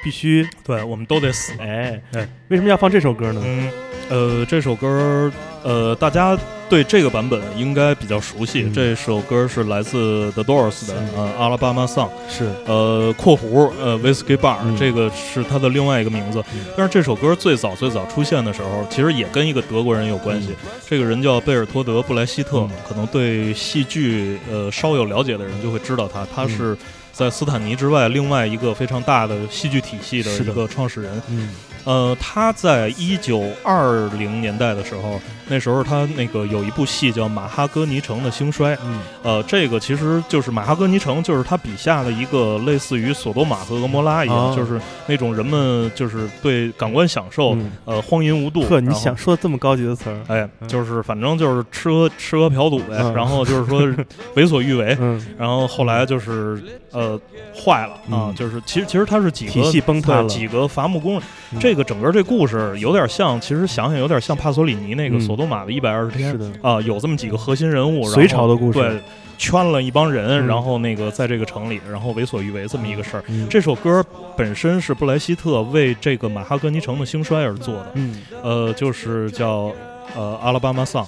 [0.03, 1.53] 必须对，我们都得死。
[1.59, 3.41] 哎哎，为什么要放这首歌呢？
[3.43, 3.71] 嗯，
[4.09, 5.31] 呃，这首歌，
[5.63, 6.37] 呃，大家
[6.69, 8.63] 对这个版本应该比较熟悉。
[8.63, 8.73] 嗯。
[8.73, 12.49] 这首歌是来自 The Doors 的呃《阿拉巴马 Song》，是。
[12.65, 14.77] 呃，括弧呃 Whiskey Bar，、嗯。
[14.77, 16.41] 这个是它的另外一个名字。
[16.75, 20.55] 但是这首歌最早最早出现的时候，其实也跟一个德国人有关系。
[20.87, 22.71] 这个人叫贝尔托德·布莱希特，嗯。
[22.87, 26.49] 可能对戏剧呃稍有了解的人就会知道他，他嗯。
[26.49, 26.77] 是
[27.11, 30.31] 在斯坦尼之外另外一个非常大的戏剧体系的。
[30.37, 31.21] 一个创始人。
[31.29, 31.49] 嗯
[31.83, 38.99] 呃，他在一九二零年代的时候，那时候他那个有一部戏叫《马哈哥尼城的兴衰》，嗯。
[39.23, 44.53] 呃，这个其实就是马哈哥尼城，就是他笔下的一个类似于索多玛和俄摩拉一样，哦。
[44.55, 48.63] 就是那种人们就是对感官享受，嗯，呃，荒淫无度。
[48.63, 53.13] 呵，你想说这么高级的词儿，哎，就是反正就是吃喝吃喝嫖赌呗，嗯。
[53.13, 53.81] 然后就是说
[54.35, 56.61] 为所欲为，嗯，然后后来就是
[56.91, 57.19] 呃
[57.53, 58.35] 坏了啊，嗯。
[58.35, 60.27] 就是其实其实他是几个体系崩塌了。
[60.27, 61.19] 几个伐木工，
[61.51, 61.59] 嗯。
[61.59, 65.21] 这个整个这故事有点像，其实想想有点像帕索里尼那个嗯。
[65.21, 68.99] 索多玛的一百二十天啊，有这么几个核心人物，隋朝的故事对，
[69.37, 73.23] 圈了一帮人，嗯然后那个在这个城里，然后为所欲为这么一个事儿。
[73.27, 73.47] 嗯。
[73.49, 74.03] 这首歌
[74.35, 78.21] 本身是布莱希特为这个马哈格尼城的兴衰而做的，嗯。
[78.41, 79.71] 呃，就是叫
[80.15, 81.05] 呃阿拉巴马 song，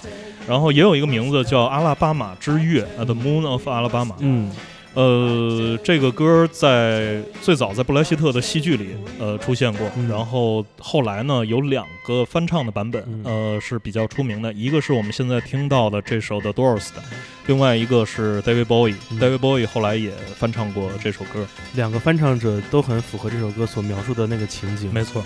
[0.47, 4.13] 然后也有一个名字叫阿拉巴马之月，呃，The Moon of Alabama。
[4.19, 4.51] 嗯
[4.95, 17.01] 呃，这个歌在最早在布莱希特的戏剧里呃出现过，嗯然后后来呢有两个翻唱的版本，嗯呃是比较出名的，一个是我们现在听到的这首 The Doors 的，
[17.45, 24.91] 另外一个是 David Bowie，David、Bowie 后来也翻唱过这首歌，两个翻唱者都很符合这首歌所描述的那个情景。
[24.91, 25.23] 没错。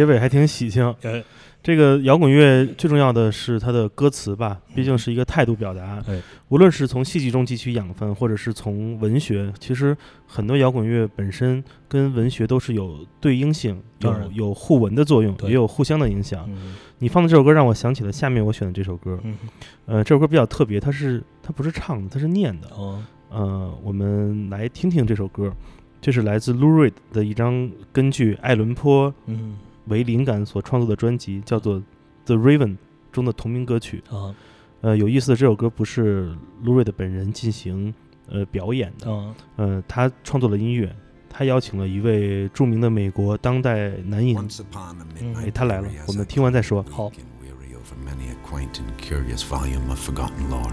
[0.00, 0.94] 结尾还挺喜庆。
[1.02, 1.22] 哎，
[1.62, 6.02] 这个摇滚乐最重要的是它的歌词吧，毕竟是一个态度表达。
[6.08, 9.94] 哎无论是从戏剧中汲取养分，或者是从文学，其实
[10.26, 16.46] 很多摇滚乐本身跟文学都是有对应性，有有互文的作用，也有互相的影响。
[16.48, 19.20] 嗯你放的这首歌让我想起了下面我选的这首歌。
[19.22, 19.36] 嗯
[19.84, 22.68] 呃，这首歌比较特别，它是它不是唱的，它是念的。
[22.76, 25.52] 哦呃，我们来听听这首歌，
[26.00, 29.56] 这是来自 Lou Reed 的一张根据爱伦坡嗯
[29.90, 31.76] 为灵感所创作的专辑，叫做
[32.24, 32.68] 《The Raven》
[33.12, 34.02] 中的同名歌曲。
[34.10, 34.34] 啊
[34.82, 37.92] 呃，有意思的，这首歌不是 Lou Reed 本人进行
[38.26, 40.90] 呃表演的，啊呃，他创作了音乐，
[41.28, 46.82] 他邀请了一位著名的美国当代男演，Once upon a midnight 哎，他来了我们听完再说。
[46.90, 50.72] 好 weak and weary over many a quaint and curious volume of forgotten lore.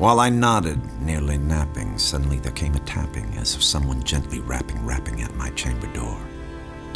[0.00, 4.84] While I nodded, nearly napping, suddenly there came a tapping, as of someone gently rapping,
[4.84, 6.16] rapping at my chamber door.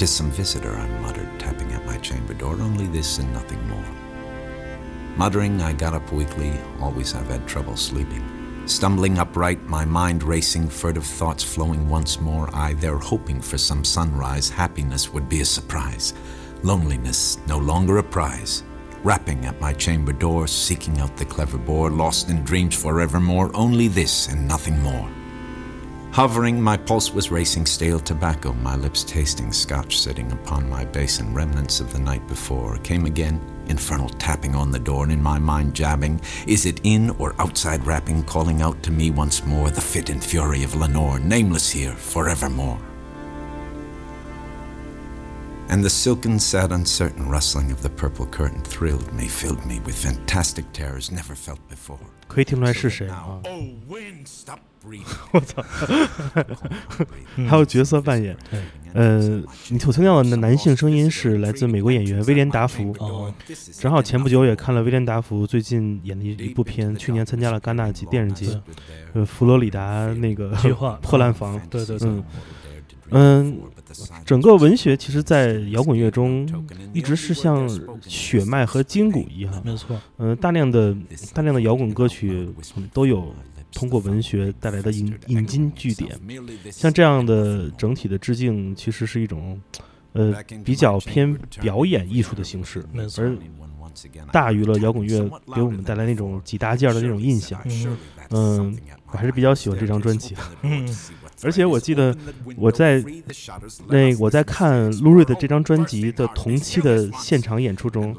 [0.01, 3.85] Tis some visitor, I muttered, tapping at my chamber door, only this and nothing more.
[5.19, 8.63] Muttering, I got up weakly, always I've had trouble sleeping.
[8.65, 13.85] Stumbling upright, my mind racing, furtive thoughts flowing once more, I there hoping for some
[13.85, 16.15] sunrise, happiness would be a surprise.
[16.63, 18.63] Loneliness no longer a prize.
[19.03, 23.87] rapping at my chamber door, seeking out the clever bore, lost in dreams forevermore, only
[23.87, 25.11] this and nothing more.
[26.12, 31.34] Hovering, my pulse was racing stale tobacco, my lips tasting scotch sitting upon my basin.
[31.34, 35.38] Remnants of the night before came again, infernal tapping on the door, and in my
[35.38, 36.22] mind jabbing.
[36.48, 40.24] Is it in or outside rapping, calling out to me once more the fit and
[40.24, 42.80] fury of Lenore, nameless here forevermore?
[45.68, 49.96] And the silken, sad, uncertain rustling of the purple curtain thrilled me, filled me with
[49.96, 52.00] fantastic terrors never felt before.
[52.30, 53.42] 可以听出来是谁啊？
[53.44, 54.69] Oh, wind, stop breathing.
[55.33, 55.63] 我操！
[57.49, 58.37] 还有角色扮演，
[58.95, 62.95] 呃，你所听到的男性声音是来自美国演员威廉达福。
[62.99, 63.33] 哦，
[63.79, 68.61] 正好前不久也看了威廉达福最近演的一一部片，去年参加了戛纳节电影节，
[69.13, 70.51] 呃，佛罗里达那个
[71.03, 71.61] 破烂房。
[71.69, 72.25] 对对对，嗯
[73.13, 73.59] 嗯，
[74.25, 76.49] 整个文学其实，在摇滚乐中
[76.93, 77.69] 一直是像
[78.07, 80.97] 血脉和筋骨一样，没错，嗯、大量的
[81.35, 83.35] 大量的摇滚歌曲、嗯都有
[83.73, 86.19] 通过文学带来的引引经据典。
[86.71, 89.61] 像这样的整体的致敬，其实是一种
[90.13, 92.85] 呃比较偏表演艺术的形式，
[93.19, 93.37] 而
[94.31, 97.61] 大于了摇滚乐给我们带来那种几大件儿的那种印象。
[97.65, 97.97] 嗯
[98.33, 100.41] 嗯，我还是比较喜欢这张专辑的。
[100.63, 100.97] 嗯，
[101.43, 102.17] 而且我记得
[102.57, 103.05] 我在
[103.89, 108.17] 那我在看路瑞的这张专辑的同期的现场演出中，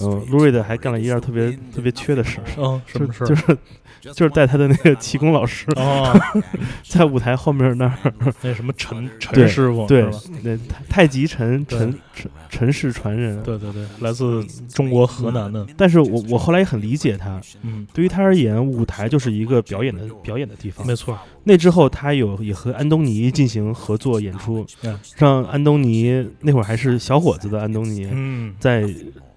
[0.00, 3.26] 嗯、路瑞的还干了一件特别特别缺的事儿， 哦，什么事儿？
[3.26, 3.58] 就是
[4.02, 6.12] 就是带他的那个气功老师哦，
[6.82, 8.12] 在舞台后面那儿，
[8.42, 10.04] 那什么陈陈师傅对？，
[10.42, 13.40] 那太太极陈陈陈陈氏传人。
[13.42, 20.84] 对对对，来自中国河南的，但是我我后来也很理解他，嗯，对于他而言，舞台就是一个表演的表演的地方。
[20.86, 28.82] 没错，那之后，他有也和安东尼进行合作演出嗯，让安东尼那会儿还是小伙子的安东尼，嗯，在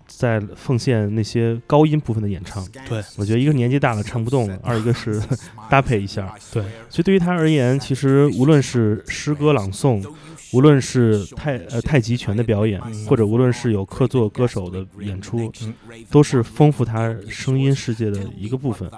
[0.07, 2.65] 在奉献那些高音部分的演唱。
[2.87, 5.21] 对，我觉得一个年纪大了唱不动了， 二一个是
[5.69, 6.33] 搭配一下。
[6.51, 10.05] 对，所以对于他而言，其实无论是诗歌朗诵，
[10.53, 13.05] 无论是太呃太极拳的表演，嗯。
[13.05, 15.73] 或者无论是有客座歌手的演出，嗯。
[16.09, 18.89] 都是丰富他声音世界的一个部分。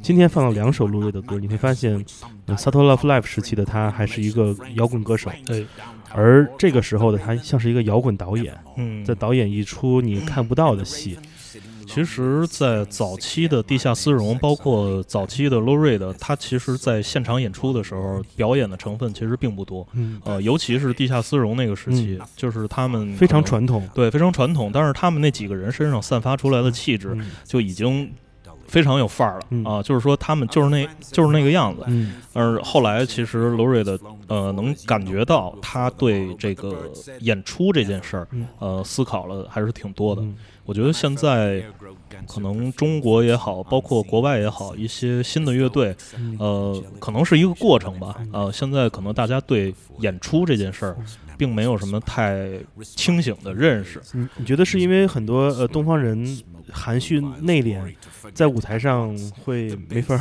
[0.00, 1.92] 今天放了两首路瑞的歌，你会发现，
[2.46, 5.66] 呃 Sato Love Life 时期的他还是一个摇滚歌手，对，
[6.12, 11.18] 而这个时候的他像是一个摇滚导演，嗯，在导演一出你看不到的戏。
[11.86, 19.88] 其实，在早期的地下丝绒，包括早期的 Low Reed，他其实在现场演出的时候，表演的成分其实并不多。
[19.94, 23.88] 嗯，呃，尤其是地下丝绒那个时期，就是他们非常传统。
[23.94, 24.70] 对，非常传统。
[24.70, 28.12] 但是他们那几个人身上散发出来的气质，嗯就已经
[28.68, 29.82] 非常有范儿了、嗯啊！
[29.82, 31.82] 就是说，他们就是那就是那个样子。
[31.88, 40.22] 嗯而后来，其实罗瑞的呃，能感觉到他对这个演出这件事儿嗯，呃，思考了还是挺多的。
[40.22, 40.36] 嗯
[40.68, 41.64] 我觉得现在
[42.30, 48.16] 可能中国也好，包括国外也好，一些新的乐队，嗯呃，可能是一个过程吧。
[48.34, 50.96] 呃，现在可能大家对演出这件事儿，
[51.38, 52.50] 并没有什么太
[52.82, 54.02] 清醒的认识。
[54.12, 56.38] 你你觉得是因为很多呃东方人
[56.70, 57.80] 含蓄内敛，
[58.34, 60.20] 在舞台上会没法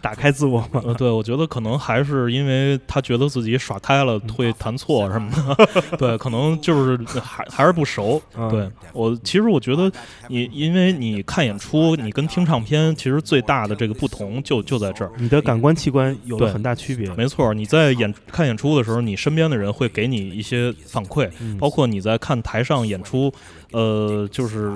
[0.00, 0.82] 打开自我吗？
[0.84, 8.20] 呃，对，我觉得可能还是因为他觉得自己耍开了会弹错什么的， 对，可能就是还还是不熟。
[8.36, 9.90] 嗯对我，其实我觉得
[10.28, 15.10] 你，因为你看演出，你跟听唱片其实最大的这个不同就就在这儿。
[15.18, 17.08] 你的感官器官有了很大区别。
[17.14, 23.32] 没错，你在演看演出的时候，你身边的人会给你一些反馈，嗯包括你在看台上演出，
[23.72, 24.72] 呃，就是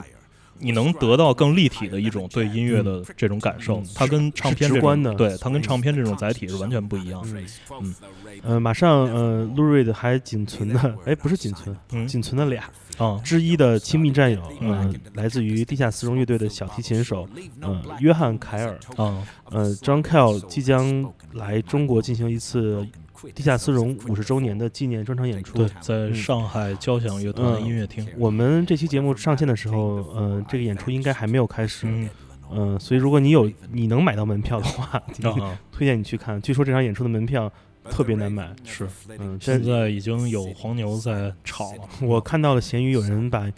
[0.59, 3.83] 你能得到更立体的一种对音乐的这种感受。
[3.95, 7.41] 它跟唱片直观的对它跟唱片这种载体是完全不一样的。
[7.81, 7.95] 嗯。
[8.43, 12.07] 呃，马上呃，路瑞的还仅存的，哎，不是仅存，嗯。
[12.07, 12.65] 仅存的俩
[12.99, 14.71] 啊，之一的亲密战友，嗯。
[14.71, 17.29] 呃，来自于地下丝绒乐队的小提琴手，
[17.61, 22.87] 嗯，约翰凯尔，嗯，呃，John Cale 即将来中国进行一次
[23.31, 25.55] 地下丝绒五十周年的纪念专场演出。
[25.55, 28.07] 对，在上海交响乐团嗯音乐厅。
[28.19, 32.11] 我们这期节目上线的时候，呃，这个演出应该还没有开始，嗯
[32.51, 36.41] 嗯、所以如果你有你能买到门票的话，啊，推荐你去看。
[36.43, 37.51] 据说这场演出的门票
[37.91, 38.87] 特别难买，是，
[39.19, 41.89] 嗯，现在已经有黄牛在炒了。
[42.03, 43.51] 我看到了闲鱼有人把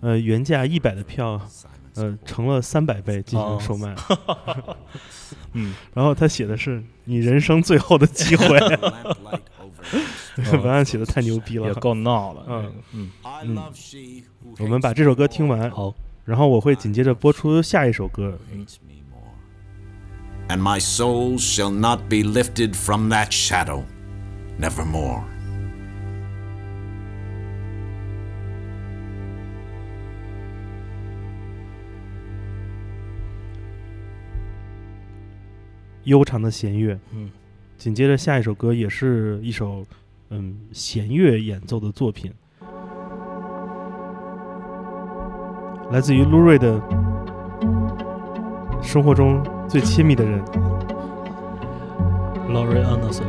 [0.00, 1.40] 呃原价一百的票，
[1.94, 3.94] 呃成了三百倍进行售卖，
[5.52, 8.58] 嗯， 然后他写的是你人生最后的机会，
[10.62, 11.68] 文案写的太牛逼了。
[11.68, 12.44] 也够闹了。
[12.48, 13.10] 嗯嗯，
[13.44, 13.72] 嗯，
[14.58, 18.38] 我们把这首歌听完，好，然后我会紧接着播出下一首歌。
[20.48, 23.84] And my soul shall not be lifted from that shadow,
[24.60, 25.22] nevermore.
[36.04, 36.98] 悠长的弦乐。
[37.14, 37.30] 嗯，
[37.76, 39.84] 紧接着下一首歌也是一首
[40.30, 42.32] 嗯弦乐演奏的作品，
[45.90, 46.80] 来自于 Reed 的
[48.82, 50.42] 生活中最亲密的人。
[52.48, 53.24] Laurie Anderson，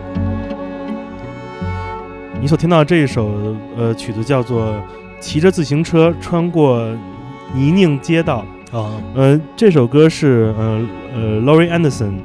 [2.41, 4.71] 你所听到的这一首呃曲子叫做
[5.19, 6.85] 《骑着自行车穿过
[7.53, 8.45] 泥泞街道》。
[8.77, 12.19] 啊，呃，这首歌是呃呃 Laurie Anderson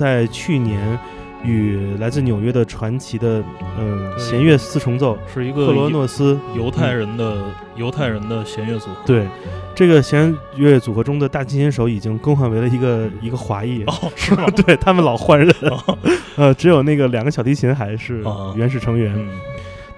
[0.00, 0.98] 在去年
[1.44, 3.44] 与来自纽约的传奇的
[3.78, 7.44] 呃弦乐四重奏是一个克罗诺斯犹太人的
[7.76, 8.96] 犹太人的弦乐组合。
[9.04, 9.26] 对
[9.74, 14.46] 这个弦乐组合中的大提琴手已经更换为了一个 一个华裔，哦，是吗？
[14.64, 15.54] 对他们老换人，
[16.36, 19.14] 呃，只有那个两个小提琴还是哦原始成员。
[19.14, 19.28] 嗯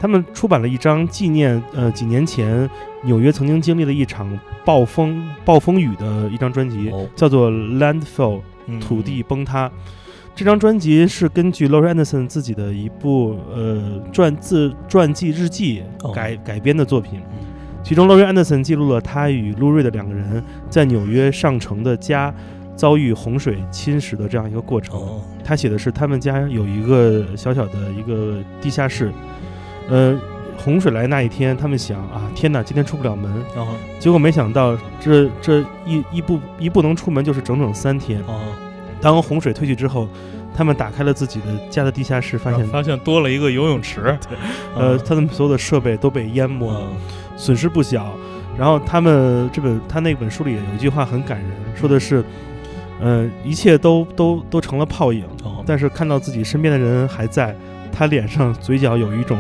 [0.01, 2.69] 他们出版了一张纪念呃几年前
[3.05, 7.49] 纽约曾经经历了一场暴风暴风雨的一张专辑，哦叫做
[7.79, 8.41] 《Landfill》。
[8.67, 9.71] 嗯土地崩塌。
[10.35, 16.11] 这张专辑是根据 Laurie Anderson 自己的一部呃传自传记日记哦。
[16.11, 17.21] 改、改编的作品。
[17.33, 17.47] 嗯，
[17.83, 22.35] 其中 Laurie Anderson 记录了他与 Lou Reed 两个人在纽约上城的家
[22.75, 24.99] 遭遇洪水侵蚀的这样一个过程。
[24.99, 29.13] 哦，他写的是他们家有一个小小的一个地下室，
[29.91, 30.19] 呃，
[30.57, 38.21] 洪水来那一天，他们想啊，天哪，今天出不了门，然后结果没想到这这一一不一不能出门就是整整三天。
[38.27, 38.41] 哦，
[39.01, 40.09] 当洪水退去之后，
[40.55, 44.17] 他们打开了自己的家的地下室，发现发现多了一个游泳池，
[44.77, 46.97] 呃，他们所有的设备都被淹没了，嗯
[47.37, 48.13] 损失不小。
[48.57, 52.23] 然后他们这本他那本书里有一句话很感人，说的是，
[53.01, 57.57] 呃，一切都都都成了泡影，哦，但是看到自己身边的人还在，
[57.91, 59.39] 他脸上嘴角有一种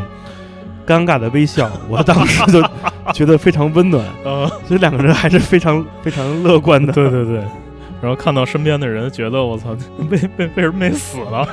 [0.86, 2.62] 尴尬的微笑， 我当时就
[3.12, 4.04] 觉得非常温暖。
[4.24, 6.92] 呃， 所以两个人还是非常非常乐观的。
[6.92, 7.42] 对对对。
[8.00, 9.76] 然后看到身边的人，觉得我操，
[10.10, 11.46] 为为为什么没死了？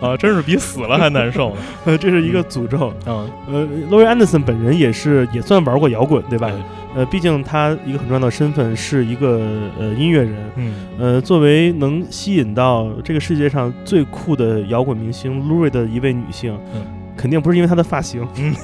[0.00, 1.56] 啊，真是比死了还难受呢。
[1.84, 2.88] 呃，这是一个诅咒。
[3.04, 6.48] 啊，呃，Laurie Anderson 本人也是也算玩过摇滚，对吧？
[6.48, 6.56] 对
[6.94, 9.38] 呃，毕竟他一个很重要的身份是一个
[9.78, 10.36] 呃音乐人。
[10.56, 16.80] 嗯，呃，作为能吸引到这个世界上最酷的摇滚明星 Reed 的一位女性，嗯
[17.16, 18.54] 肯定不是因为他的发型，嗯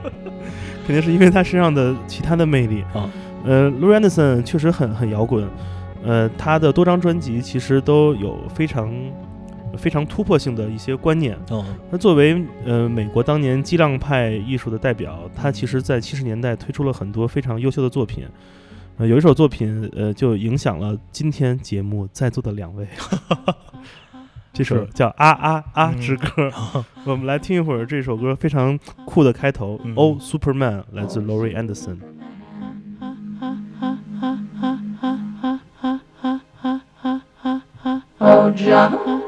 [0.86, 2.82] 肯定是因为他身上的其他的魅力。
[2.92, 3.08] 啊，
[3.44, 5.48] 呃，Lou Anderson 确实很很摇滚，
[6.02, 8.92] 呃，他的多张专辑其实都有非常
[9.76, 11.38] 非常突破性的一些观念。
[11.50, 18.26] 哦，那作为呃美国当年激浪派艺术的代表，他其实在七十年代推出了很多非常优秀的作品。
[18.98, 22.86] 呃，有一首作品呃就影响了今天节目在座的两位。
[24.52, 26.48] 这首叫《啊啊啊嗯之歌》，
[27.04, 31.96] 我们来听一会儿这首歌非常酷的开头，嗯《Oh Superman》来自 Laurie Anderson。
[38.18, 39.21] Oh, John.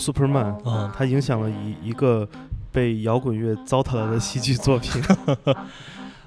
[0.00, 2.26] Superman》啊它影响了一一个
[2.72, 5.02] 被摇滚乐糟蹋了的戏剧作品。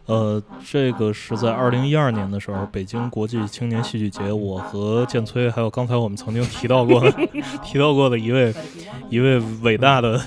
[0.06, 7.10] 呃，这个是在二零一二年的时候，北京国际青年戏剧节，我和建崔还有刚才我们曾经提到过的
[7.64, 8.54] 提到过的一位
[9.10, 10.20] 一位伟大的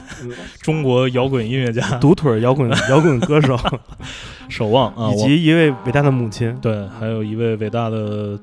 [0.62, 1.86] 中国摇滚音乐家。
[1.98, 3.54] 独腿摇滚摇滚歌手，
[4.48, 8.40] 守望啊，以及一位伟大的母亲，对，还有一位伟大的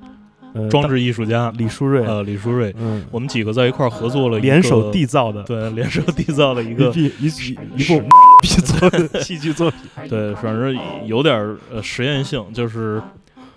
[0.53, 7.99] 呃，装置艺术家李淑瑞，呃李淑瑞，嗯，我们几个在一块儿合作了联手缔造的，对联手缔造了一个一一一一部
[8.41, 9.79] 逼 作的 戏剧作品。
[10.09, 11.35] 对，反正有点
[11.71, 13.01] 呃实验性，就是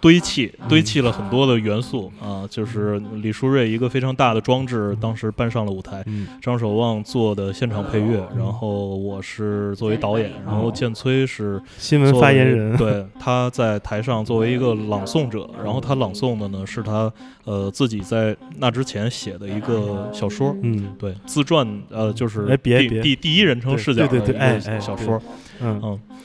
[0.00, 6.02] 堆砌堆砌了很多的元素啊，就是李淑瑞一个非常大的装置，当时搬上了舞台。
[6.06, 6.26] 嗯。
[6.40, 17.12] 张守望做的现场配乐，然后我是作为导演，然后建崔是新闻发言人，对，他在台上作为一个朗诵者，然后他朗诵的呢是他
[17.44, 20.94] 呃自己在那之前写的一个小说，嗯。
[20.98, 25.20] 对，自传呃就是第第第一人称视角的对对对哎一个哎小说，
[25.60, 26.00] 嗯嗯。
[26.10, 26.16] 嗯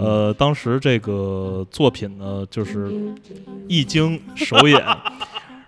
[0.00, 2.90] 呃，当时这个作品呢，就是
[3.68, 4.84] 一经首演，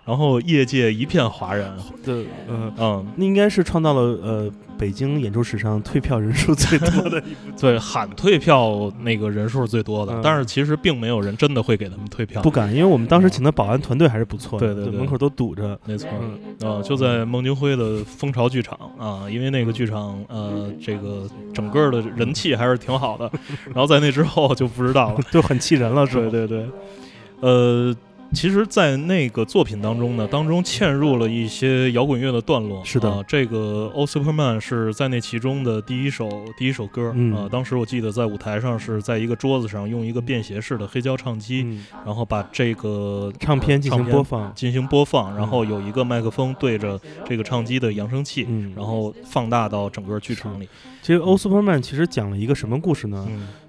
[0.05, 1.75] 然后业界一片哗然。
[2.03, 2.71] 对，嗯。
[2.77, 12.41] 嗯，那应该是创造了呃北京演出史上退票人数最多的一部 对，喊退票那个人数最多的，嗯但是其实并没有人真的会给他们退票。
[12.41, 15.79] 不敢，因为我们当时请的保安团队还是不错的，对对对门口都堵着。
[15.85, 16.09] 没错，
[16.59, 23.31] 嗯啊，就在孟京辉的蜂巢剧场啊，因为那个剧场呃，这个整个的人气还是挺好的。
[23.67, 25.19] 然后在那之后就不知道了。
[25.29, 26.21] 就很气人了，是吧？
[26.31, 26.69] 对对对，
[27.41, 27.95] 呃，
[28.33, 32.83] 其实，在那个作品当中呢，当中嵌入了一些摇滚乐的段落。
[32.83, 37.11] 是的啊这个《O Superman》是在那其中的第一首第一首歌。
[37.13, 50.67] 嗯啊，当时我记得在舞台上是在一个桌子上用一个便携式的黑胶唱机，嗯，然后把这个唱片进行播放，进行播放，然后有一个麦克风对着这个唱机的扬声器，嗯，然后放大到整个剧场里。
[51.01, 53.27] 其实《欧 Superman》其实讲了一个什么故事呢？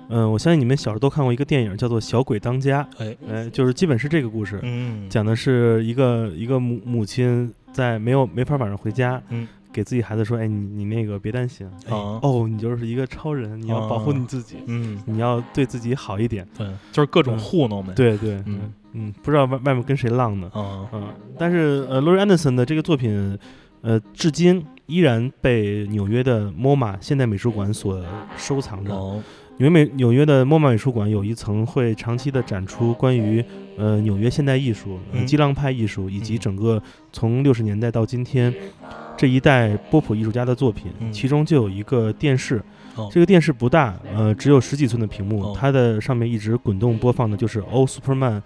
[0.09, 23.39] 嗯，嗯，我相信你们小时候都看过一个电影叫做《小鬼当家》，哎，哎，就是基本是这个故事，嗯，讲的是一个一个母母亲在没有没法晚上回家，嗯，给自己孩子说，哎，你你那个别担心，哦，你就是一个超人，你要保护啊你自己，嗯，你要对自己好一点，对，就是各种嗯糊弄呗。，对对，嗯嗯嗯，不知道外外面跟谁浪呢，啊，嗯，但是呃，，Lori Anderson 的这个作品，
[23.81, 28.05] 呃，至今依然被纽约的 MoMA 现代美术馆所
[28.37, 29.23] 收藏着。
[29.53, 33.45] 哦，纽约美纽约的 MoMA 美术馆有一层会长期的展出关于
[33.77, 35.27] 呃纽约现代艺术、呃嗯。
[35.27, 36.83] 激浪派艺术以及嗯整个
[37.13, 38.53] 从六十年代到今天
[39.17, 41.13] 这一代波普艺术家的作品，嗯。
[41.13, 42.63] 其中就有一个电视。
[42.97, 43.09] 哦。
[43.13, 45.57] 这个电视不大，呃，只有十几寸的屏幕，哦。
[45.59, 48.39] 它的上面一直滚动播放的就是《Oh Superman》，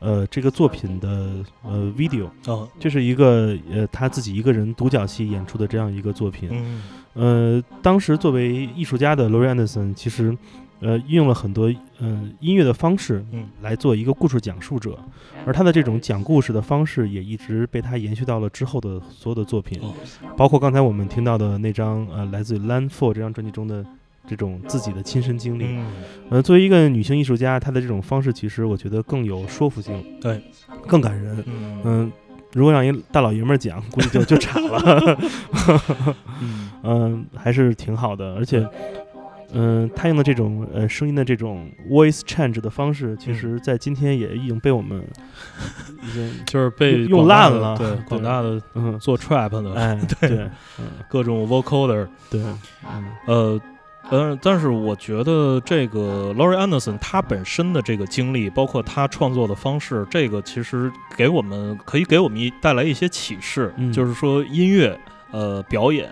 [0.00, 2.28] 呃，这个作品的呃 video。
[2.46, 6.50] 哦，这是一个呃他自己一个人独角戏演出的这样一个作品。
[6.52, 6.82] 嗯，
[7.14, 10.36] 呃，当时作为艺术家的 Lori Anderson，，其实
[10.80, 14.98] 呃运用了很多呃音乐的方式嗯来做一个故事讲述者，
[15.46, 19.94] 而他的这种讲故事的方式也一直被他延续到了之后的所有的作品，哦
[20.36, 23.84] 包括刚才我们听到的那张呃来自于《Land For》这张专辑中的。
[24.26, 25.86] 这种自己的亲身经历，嗯，
[26.30, 30.40] 呃，作为一个女性艺术家，她的这种方式其实我觉得更有说服性，对，
[30.86, 31.42] 更感人。
[31.46, 32.12] 嗯，嗯，
[32.54, 35.18] 如果让一大老爷们儿讲，估计就就惨了。
[36.40, 38.66] 嗯， 嗯，还是挺好的，而且，
[39.52, 45.02] 嗯，他用的这种呃声音的这种 voice change 的方式，其实在今天也已经被我们
[46.02, 48.98] 已经 就是被用烂了对，广大的嗯。
[48.98, 50.30] 做 trap 的，哎对
[50.78, 50.86] 嗯。
[51.10, 52.42] 各种 vocoder，对。
[52.42, 53.60] 嗯呃。
[54.10, 64.98] 呃，但是我觉得这个 Laurie Anderson 他本身的这个经历，包括他创作的方式，这个其实给我们可以给我们一带来一些启示，嗯就是说音乐、
[65.30, 66.10] 呃表演、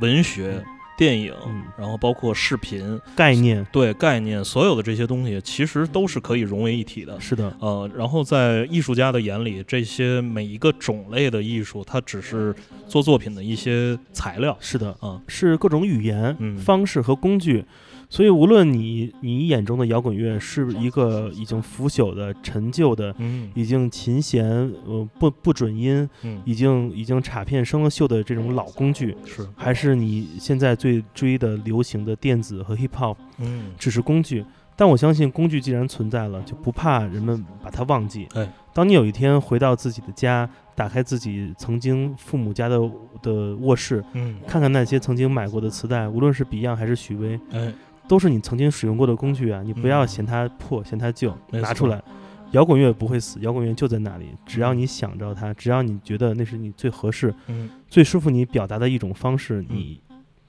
[0.00, 0.62] 文学、
[1.00, 7.18] 电影，嗯然后包括视频，概念对概念，所有的这些东西其实都是可以融为一体的。
[7.18, 12.54] 是的，呃，然后在艺术家的眼里，这些每一个种类的艺术，它只是
[12.86, 14.54] 做作品的一些材料。
[14.60, 17.64] 是的，啊，是各种语言、嗯方式和工具。
[18.12, 24.44] 所以，无论你你眼中的摇滚乐是一个已经腐朽的、陈旧的、嗯已经琴弦
[24.84, 34.44] 呃不不准音、嗯，已经已经插片生了锈的这种老工具，是，还是你现在最追的流行的电子和 hip hop，嗯只是工具。
[34.74, 38.26] 但我相信，工具既然存在了，就不怕人们把它忘记。
[38.34, 42.80] 哎，当你有一天回到自己的家，打开自己曾经父母家的
[43.20, 47.70] 的卧室，嗯，看看那些曾经买过的磁带，无论是 Beyond 还是许巍，哎，
[48.10, 49.62] 都是你曾经使用过的工具啊！
[49.64, 52.02] 你不要嗯嫌它破，嫌它旧，拿出来。
[52.50, 54.26] 摇滚乐不会死，摇滚乐就在那里。
[54.44, 60.00] 只要嗯你想着它，只要你觉得那是你最合适、嗯，最舒服你表达的一种方式，你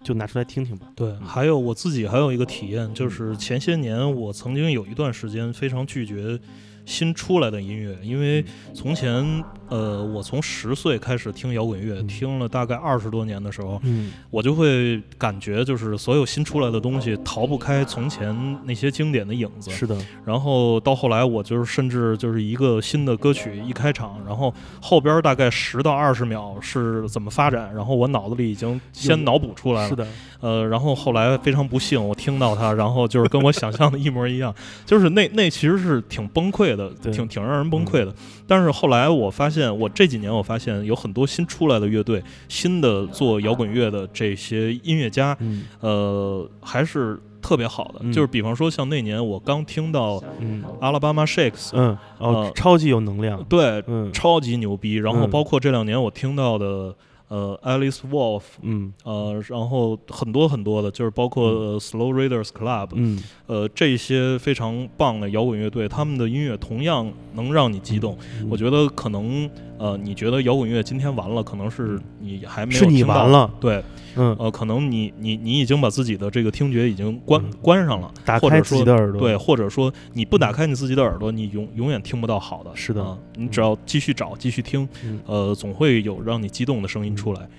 [0.02, 0.88] 就拿出来听听吧。
[0.96, 1.16] 对。
[1.20, 6.40] 还有我自己还有一个体验，就是前些年我曾经有一段时间非常拒绝
[6.88, 8.44] 新出来的音乐，因为
[8.74, 9.24] 从前
[9.72, 12.08] 呃，我从十岁开始听摇滚乐，嗯。
[12.08, 14.12] 听了大概二十多年的时候，嗯。
[14.30, 19.72] 我就会感觉就是所有新出来的东西逃不开从前那些经典的影子。
[19.72, 29.88] 是的，然后到后来，我就是甚至就是一个新的歌曲一开场，然后后边大概十到二十秒是怎么发展，然后我脑子里已经先脑补出来了。
[29.88, 30.06] 是的，
[30.42, 34.54] 呃，然后后来非常不幸，我听到它，然后就是跟我想象的一模一样，
[34.86, 38.14] 就是那那其实是挺崩溃的，挺挺让人崩溃的。
[38.46, 48.00] 但是后来我发现，我这几年我发现有很多新出来的乐队，新的做摇滚乐的这些音乐家，嗯呃，还是特别好的。
[48.02, 53.44] 嗯就是比方说，像那年我刚听到嗯阿拉巴马 Shakes，嗯，哦呃，超级有能量。
[53.44, 54.96] 对，嗯超级牛逼。
[54.96, 56.96] 然后嗯包括这两年我听到的，
[57.32, 58.92] 呃，Alice Wolf，嗯。
[59.06, 63.24] 呃，然后很多很多的，就是包括、呃 Slow Raiders Club，嗯。
[63.48, 68.18] 呃，这些非常棒的摇滚乐队，他们的音乐同样能让你激动。
[68.42, 68.48] 嗯。
[68.52, 69.50] 我觉得可能，
[69.82, 73.52] 呃，你觉得摇滚乐今天完了，可能是你你还没有是你听到完了。
[73.60, 73.84] 对，
[74.16, 77.52] 嗯，呃，可能你你你已经把自己的这个听觉已经关、嗯。
[77.64, 82.70] 关上了，打开自己的耳朵，对，，或者说你不打开你自己的耳朵，你永永远听不到好的。
[82.76, 83.04] 是的。
[83.04, 85.20] 啊你只要继续找，继续听，嗯。
[85.26, 87.50] 呃，总会有让你激动的声音出来。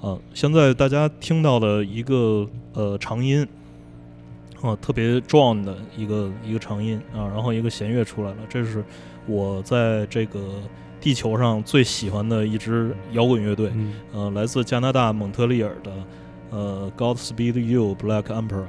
[0.00, 3.46] 呃，现在大家听到的一个呃长音，
[4.60, 8.84] 啊、特别壮的一个一个长音啊，然后一个弦乐出来了，这是
[9.26, 10.40] 我在这个
[11.08, 13.94] 地球上最喜欢的一支摇滚乐队，嗯。
[14.12, 15.90] 呃，来自加拿大蒙特利尔的
[16.50, 18.66] 呃 Godspeed You Black Emperor，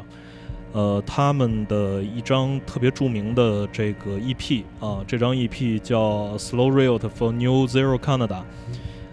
[0.72, 8.44] 呃，他们的一张特别著名的这个 EP 啊，这张 EP 叫 Slow Riot for New Zero Canada，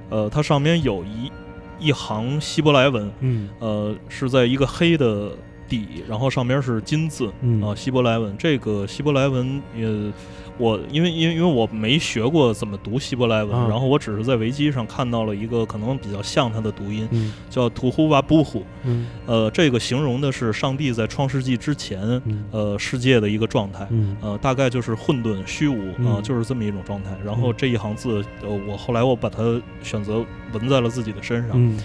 [0.09, 1.33] 呃，它上面有一
[1.81, 3.49] 一行希伯来文，嗯。
[3.59, 5.33] 呃，是在一个黑的
[5.68, 7.61] 底，然后上面是金字，嗯。
[7.61, 8.37] 啊，希伯来文。
[8.39, 10.12] 这个希伯来文，呃，
[10.59, 18.65] 我因为因为因为我没学过怎么读希伯来文，啊然后我只是在维基上看到了一个可能比较像它的读音，嗯叫图呼瓦布呼。
[18.85, 23.87] 嗯呃，这个形容的是上帝在创世纪之前，嗯呃，世界的一个状态。
[23.91, 27.11] 嗯呃，大概就是混沌、虚无啊、嗯就是这么一种状态。
[27.25, 31.77] 然后这一行字，呃，我后来我把它选择纹在了自己的身上。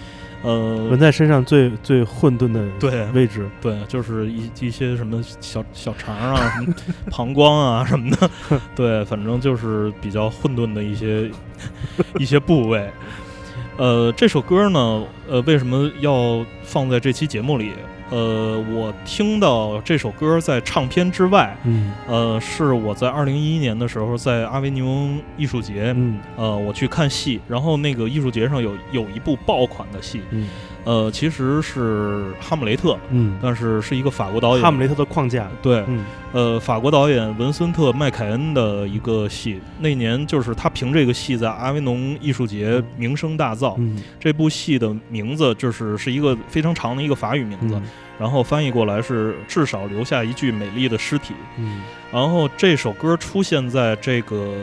[0.44, 6.74] 嗯，呃，纹在身上最最混沌的对位置，对，就是一一些什么小小肠啊、什么
[7.10, 8.30] 膀胱啊什么的，
[8.74, 11.30] 对，反正就是比较混沌的一些
[12.18, 12.90] 一些部位。
[13.78, 17.72] 呃，这首歌呢，呃，为什么要放在这期节目里？
[18.12, 21.94] 呃，我听到这首歌在唱片之外，嗯。
[22.06, 26.20] 呃，是我在二零一一年的时候在阿维尼翁艺术节，嗯。
[26.36, 30.46] 呃，我去看戏，然后那个艺术节上有有一部爆款的戏，嗯
[30.84, 43.74] 呃，其实是《哈姆雷特》，嗯，但是是一个法国导演，哈姆雷特的框架，对，嗯呃，法国导演文森特·麦凯恩的一个戏，那年就是他凭这个戏在阿维农艺术节嗯名声大噪。
[43.78, 47.82] 嗯这部戏的名字就是是一个非常长的一个法语名字，嗯
[48.18, 51.34] 然后翻译过来是“至少留下一具美丽的尸体”。
[51.58, 54.54] 嗯然后这首歌出现在这个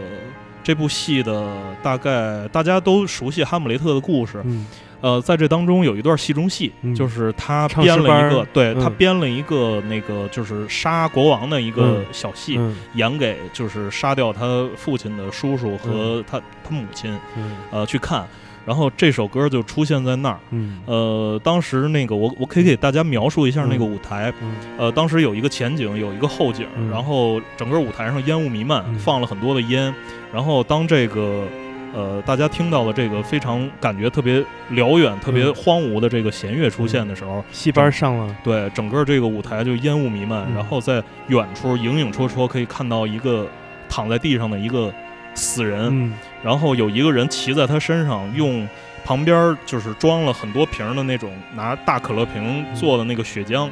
[0.63, 1.51] 这部戏的
[1.81, 4.65] 大概大家都熟悉哈姆雷特的故事，嗯
[5.01, 18.27] 呃，在这当中有一段戏中戏，嗯就是他编了一个，对他嗯编了一个那个就是杀国王的一个嗯小戏，嗯演给就是杀掉他父亲的叔叔和他、他母亲，嗯呃，去看。
[18.65, 20.79] 然后这首歌就出现在那儿，嗯。
[20.85, 24.53] 呃，当时那个我我可以给大家描述一下那个舞台，嗯。
[24.77, 29.91] 呃，当时有一个前景，有一个后景，嗯然后整个舞台上烟雾弥漫，嗯放了很多的烟，
[30.31, 31.47] 然后当这个
[31.93, 40.55] 呃大家听到了这个非常感觉特别辽远、特别嗯荒芜的这个弦乐出现的时候，戏班上了，对整个这个舞台就烟雾弥漫，嗯。
[40.55, 43.47] 然后在远处影影绰绰可以看到一个
[43.87, 44.93] 躺在地上的一个
[45.33, 46.13] 死人，嗯
[46.43, 48.67] 然后有一个人骑在他身上，用
[49.03, 53.67] 旁边就是装了很多瓶儿的那种拿大可乐瓶做的那个血浆，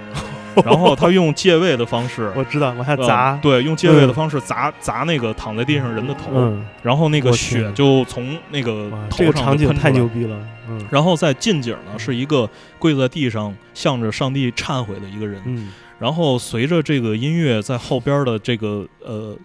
[0.65, 2.31] 然后他用借位的方式。
[2.35, 10.37] 我知道往下呃砸，对，用借位的嗯方式砸砸那个躺在地上人的头，嗯，然后那个血就从那个哇，头这个上场景太牛逼了，
[10.69, 10.85] 嗯。
[10.89, 12.49] 然后在近景呢，是一个
[12.79, 15.41] 跪在地上向着上帝忏悔的一个人。
[15.45, 15.69] 嗯。
[15.99, 19.35] 然后随着这个音乐在后边的这个呃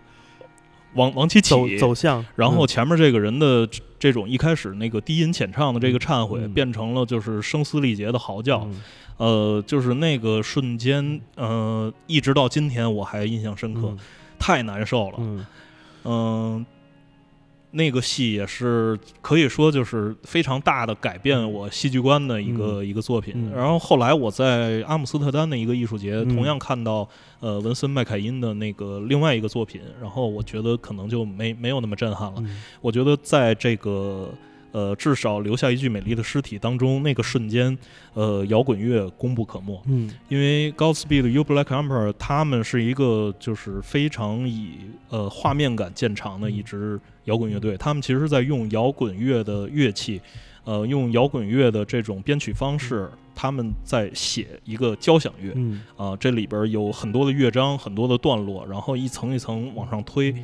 [0.94, 6.52] 往往起起，走走向，然后嗯前面这个人的这这种一开始那个低吟浅唱的这个忏悔，嗯。
[6.52, 8.66] 变成了就是声嘶力竭的嚎叫。
[9.22, 13.98] 嗯呃，就是那个瞬间，呃，一直到今天我还印象深刻，嗯
[14.38, 15.18] 太难受了。
[15.18, 15.46] 嗯
[16.04, 16.66] 嗯，
[17.70, 23.34] 那个戏也是可以说就是非常大的改变我戏剧观的一个、一个作品。
[23.36, 27.08] 嗯然后后来我在阿姆斯特丹的一个艺术节，嗯同样看到
[27.38, 32.38] 呃文森麦凯因的那个另外一个作品，然后我觉得可能就没没有那么震撼了。
[32.40, 34.28] 嗯我觉得在这个。
[34.72, 37.76] 呃，至少留下一具美丽的尸体当中，那个瞬间，
[38.14, 39.80] 呃，摇滚乐功不可没。
[39.86, 40.10] 嗯。
[40.28, 44.70] 因为 Godspeed You Black Emperor 他们是一个就是非常以
[45.10, 50.20] 呃画面感见长的一支摇滚乐队，他们其实是在用摇滚乐的乐器，
[50.64, 55.82] 呃，用摇滚乐的这种编曲方式，他们在写一个交响乐嗯。
[55.96, 60.34] 啊、这里边有很多的乐章，很多的段落，然后一层一层往上推，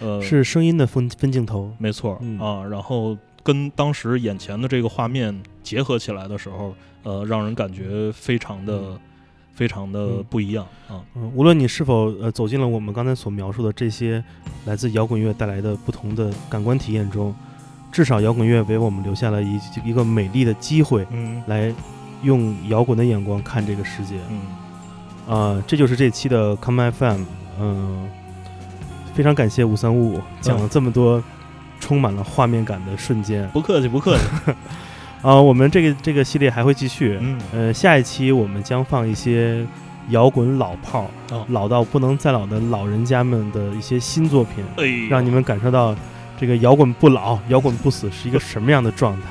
[0.00, 2.38] 呃，是声音的分分镜头，没错嗯。
[2.38, 3.16] 啊，然后
[3.46, 6.74] 跟当时眼前的这个画面结合起来的时候，
[7.04, 8.98] 呃，让人感觉非常的、嗯
[9.56, 11.00] 非常的嗯不一样啊。
[11.14, 14.22] 嗯，无论你是否呃走进了我们刚才所描述的这些
[14.66, 17.34] 来自摇滚乐带来的不同的感官体验中，
[17.90, 21.74] 至少摇滚乐为我们留下了一一个美丽的机会，嗯来
[22.22, 24.16] 用摇滚的眼光看这个世界。
[24.28, 27.24] 嗯，啊、这就是这期的 Come FM。
[27.58, 28.10] 嗯，
[29.14, 31.24] 非常感谢五三五五讲了这么多
[31.86, 33.48] 充满了画面感的瞬间。
[33.50, 34.24] 不客气不客气。
[35.22, 37.16] 啊， 我们这个这个系列还会继续。
[37.20, 39.64] 嗯，呃，下一期我们将放一些
[40.08, 45.94] 摇滚老炮儿，哦老到不能再老的老人家们的一些新作品，哎，让你们感受到
[46.40, 49.28] 这个摇滚不老、摇滚不死是一个什么样的状态。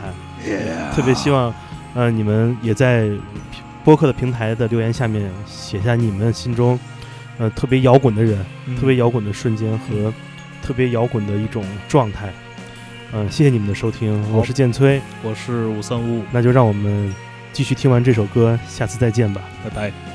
[0.96, 1.54] 特别希望，
[1.94, 3.10] 呃，你们也在
[3.84, 6.80] 播客的平台的留言下面写下你们心中，
[7.38, 10.14] 呃，特别摇滚的人、嗯特别摇滚的瞬间和
[10.64, 12.30] 特别摇滚的一种状态。
[13.18, 17.16] 嗯、谢谢你们的收听，我是建崔，我是五三五五，那就让我们
[17.54, 19.42] 继续听完这首歌，下次再见吧。
[19.64, 20.15] 拜拜。